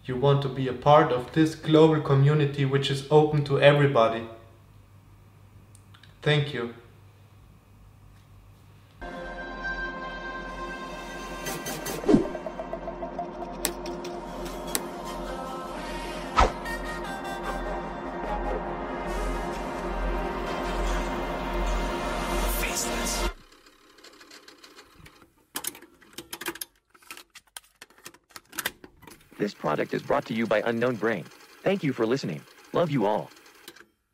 you 0.07 0.15
want 0.15 0.41
to 0.41 0.49
be 0.49 0.67
a 0.67 0.73
part 0.73 1.11
of 1.11 1.31
this 1.33 1.53
global 1.53 2.01
community 2.01 2.63
which 2.65 2.89
is 2.89 3.05
open 3.11 3.43
to 3.43 3.59
everybody. 3.61 4.23
Thank 6.21 6.53
you. 6.53 6.73
Product 29.67 29.93
is 29.93 30.01
brought 30.01 30.23
to 30.23 30.33
you 30.33 30.47
by 30.47 30.61
Unknown 30.63 30.95
Brain. 30.95 31.25
Thank 31.61 31.83
you 31.83 31.91
for 31.91 32.05
listening. 32.05 32.39
Love 32.71 32.89
you 32.89 33.05
all. 33.05 33.36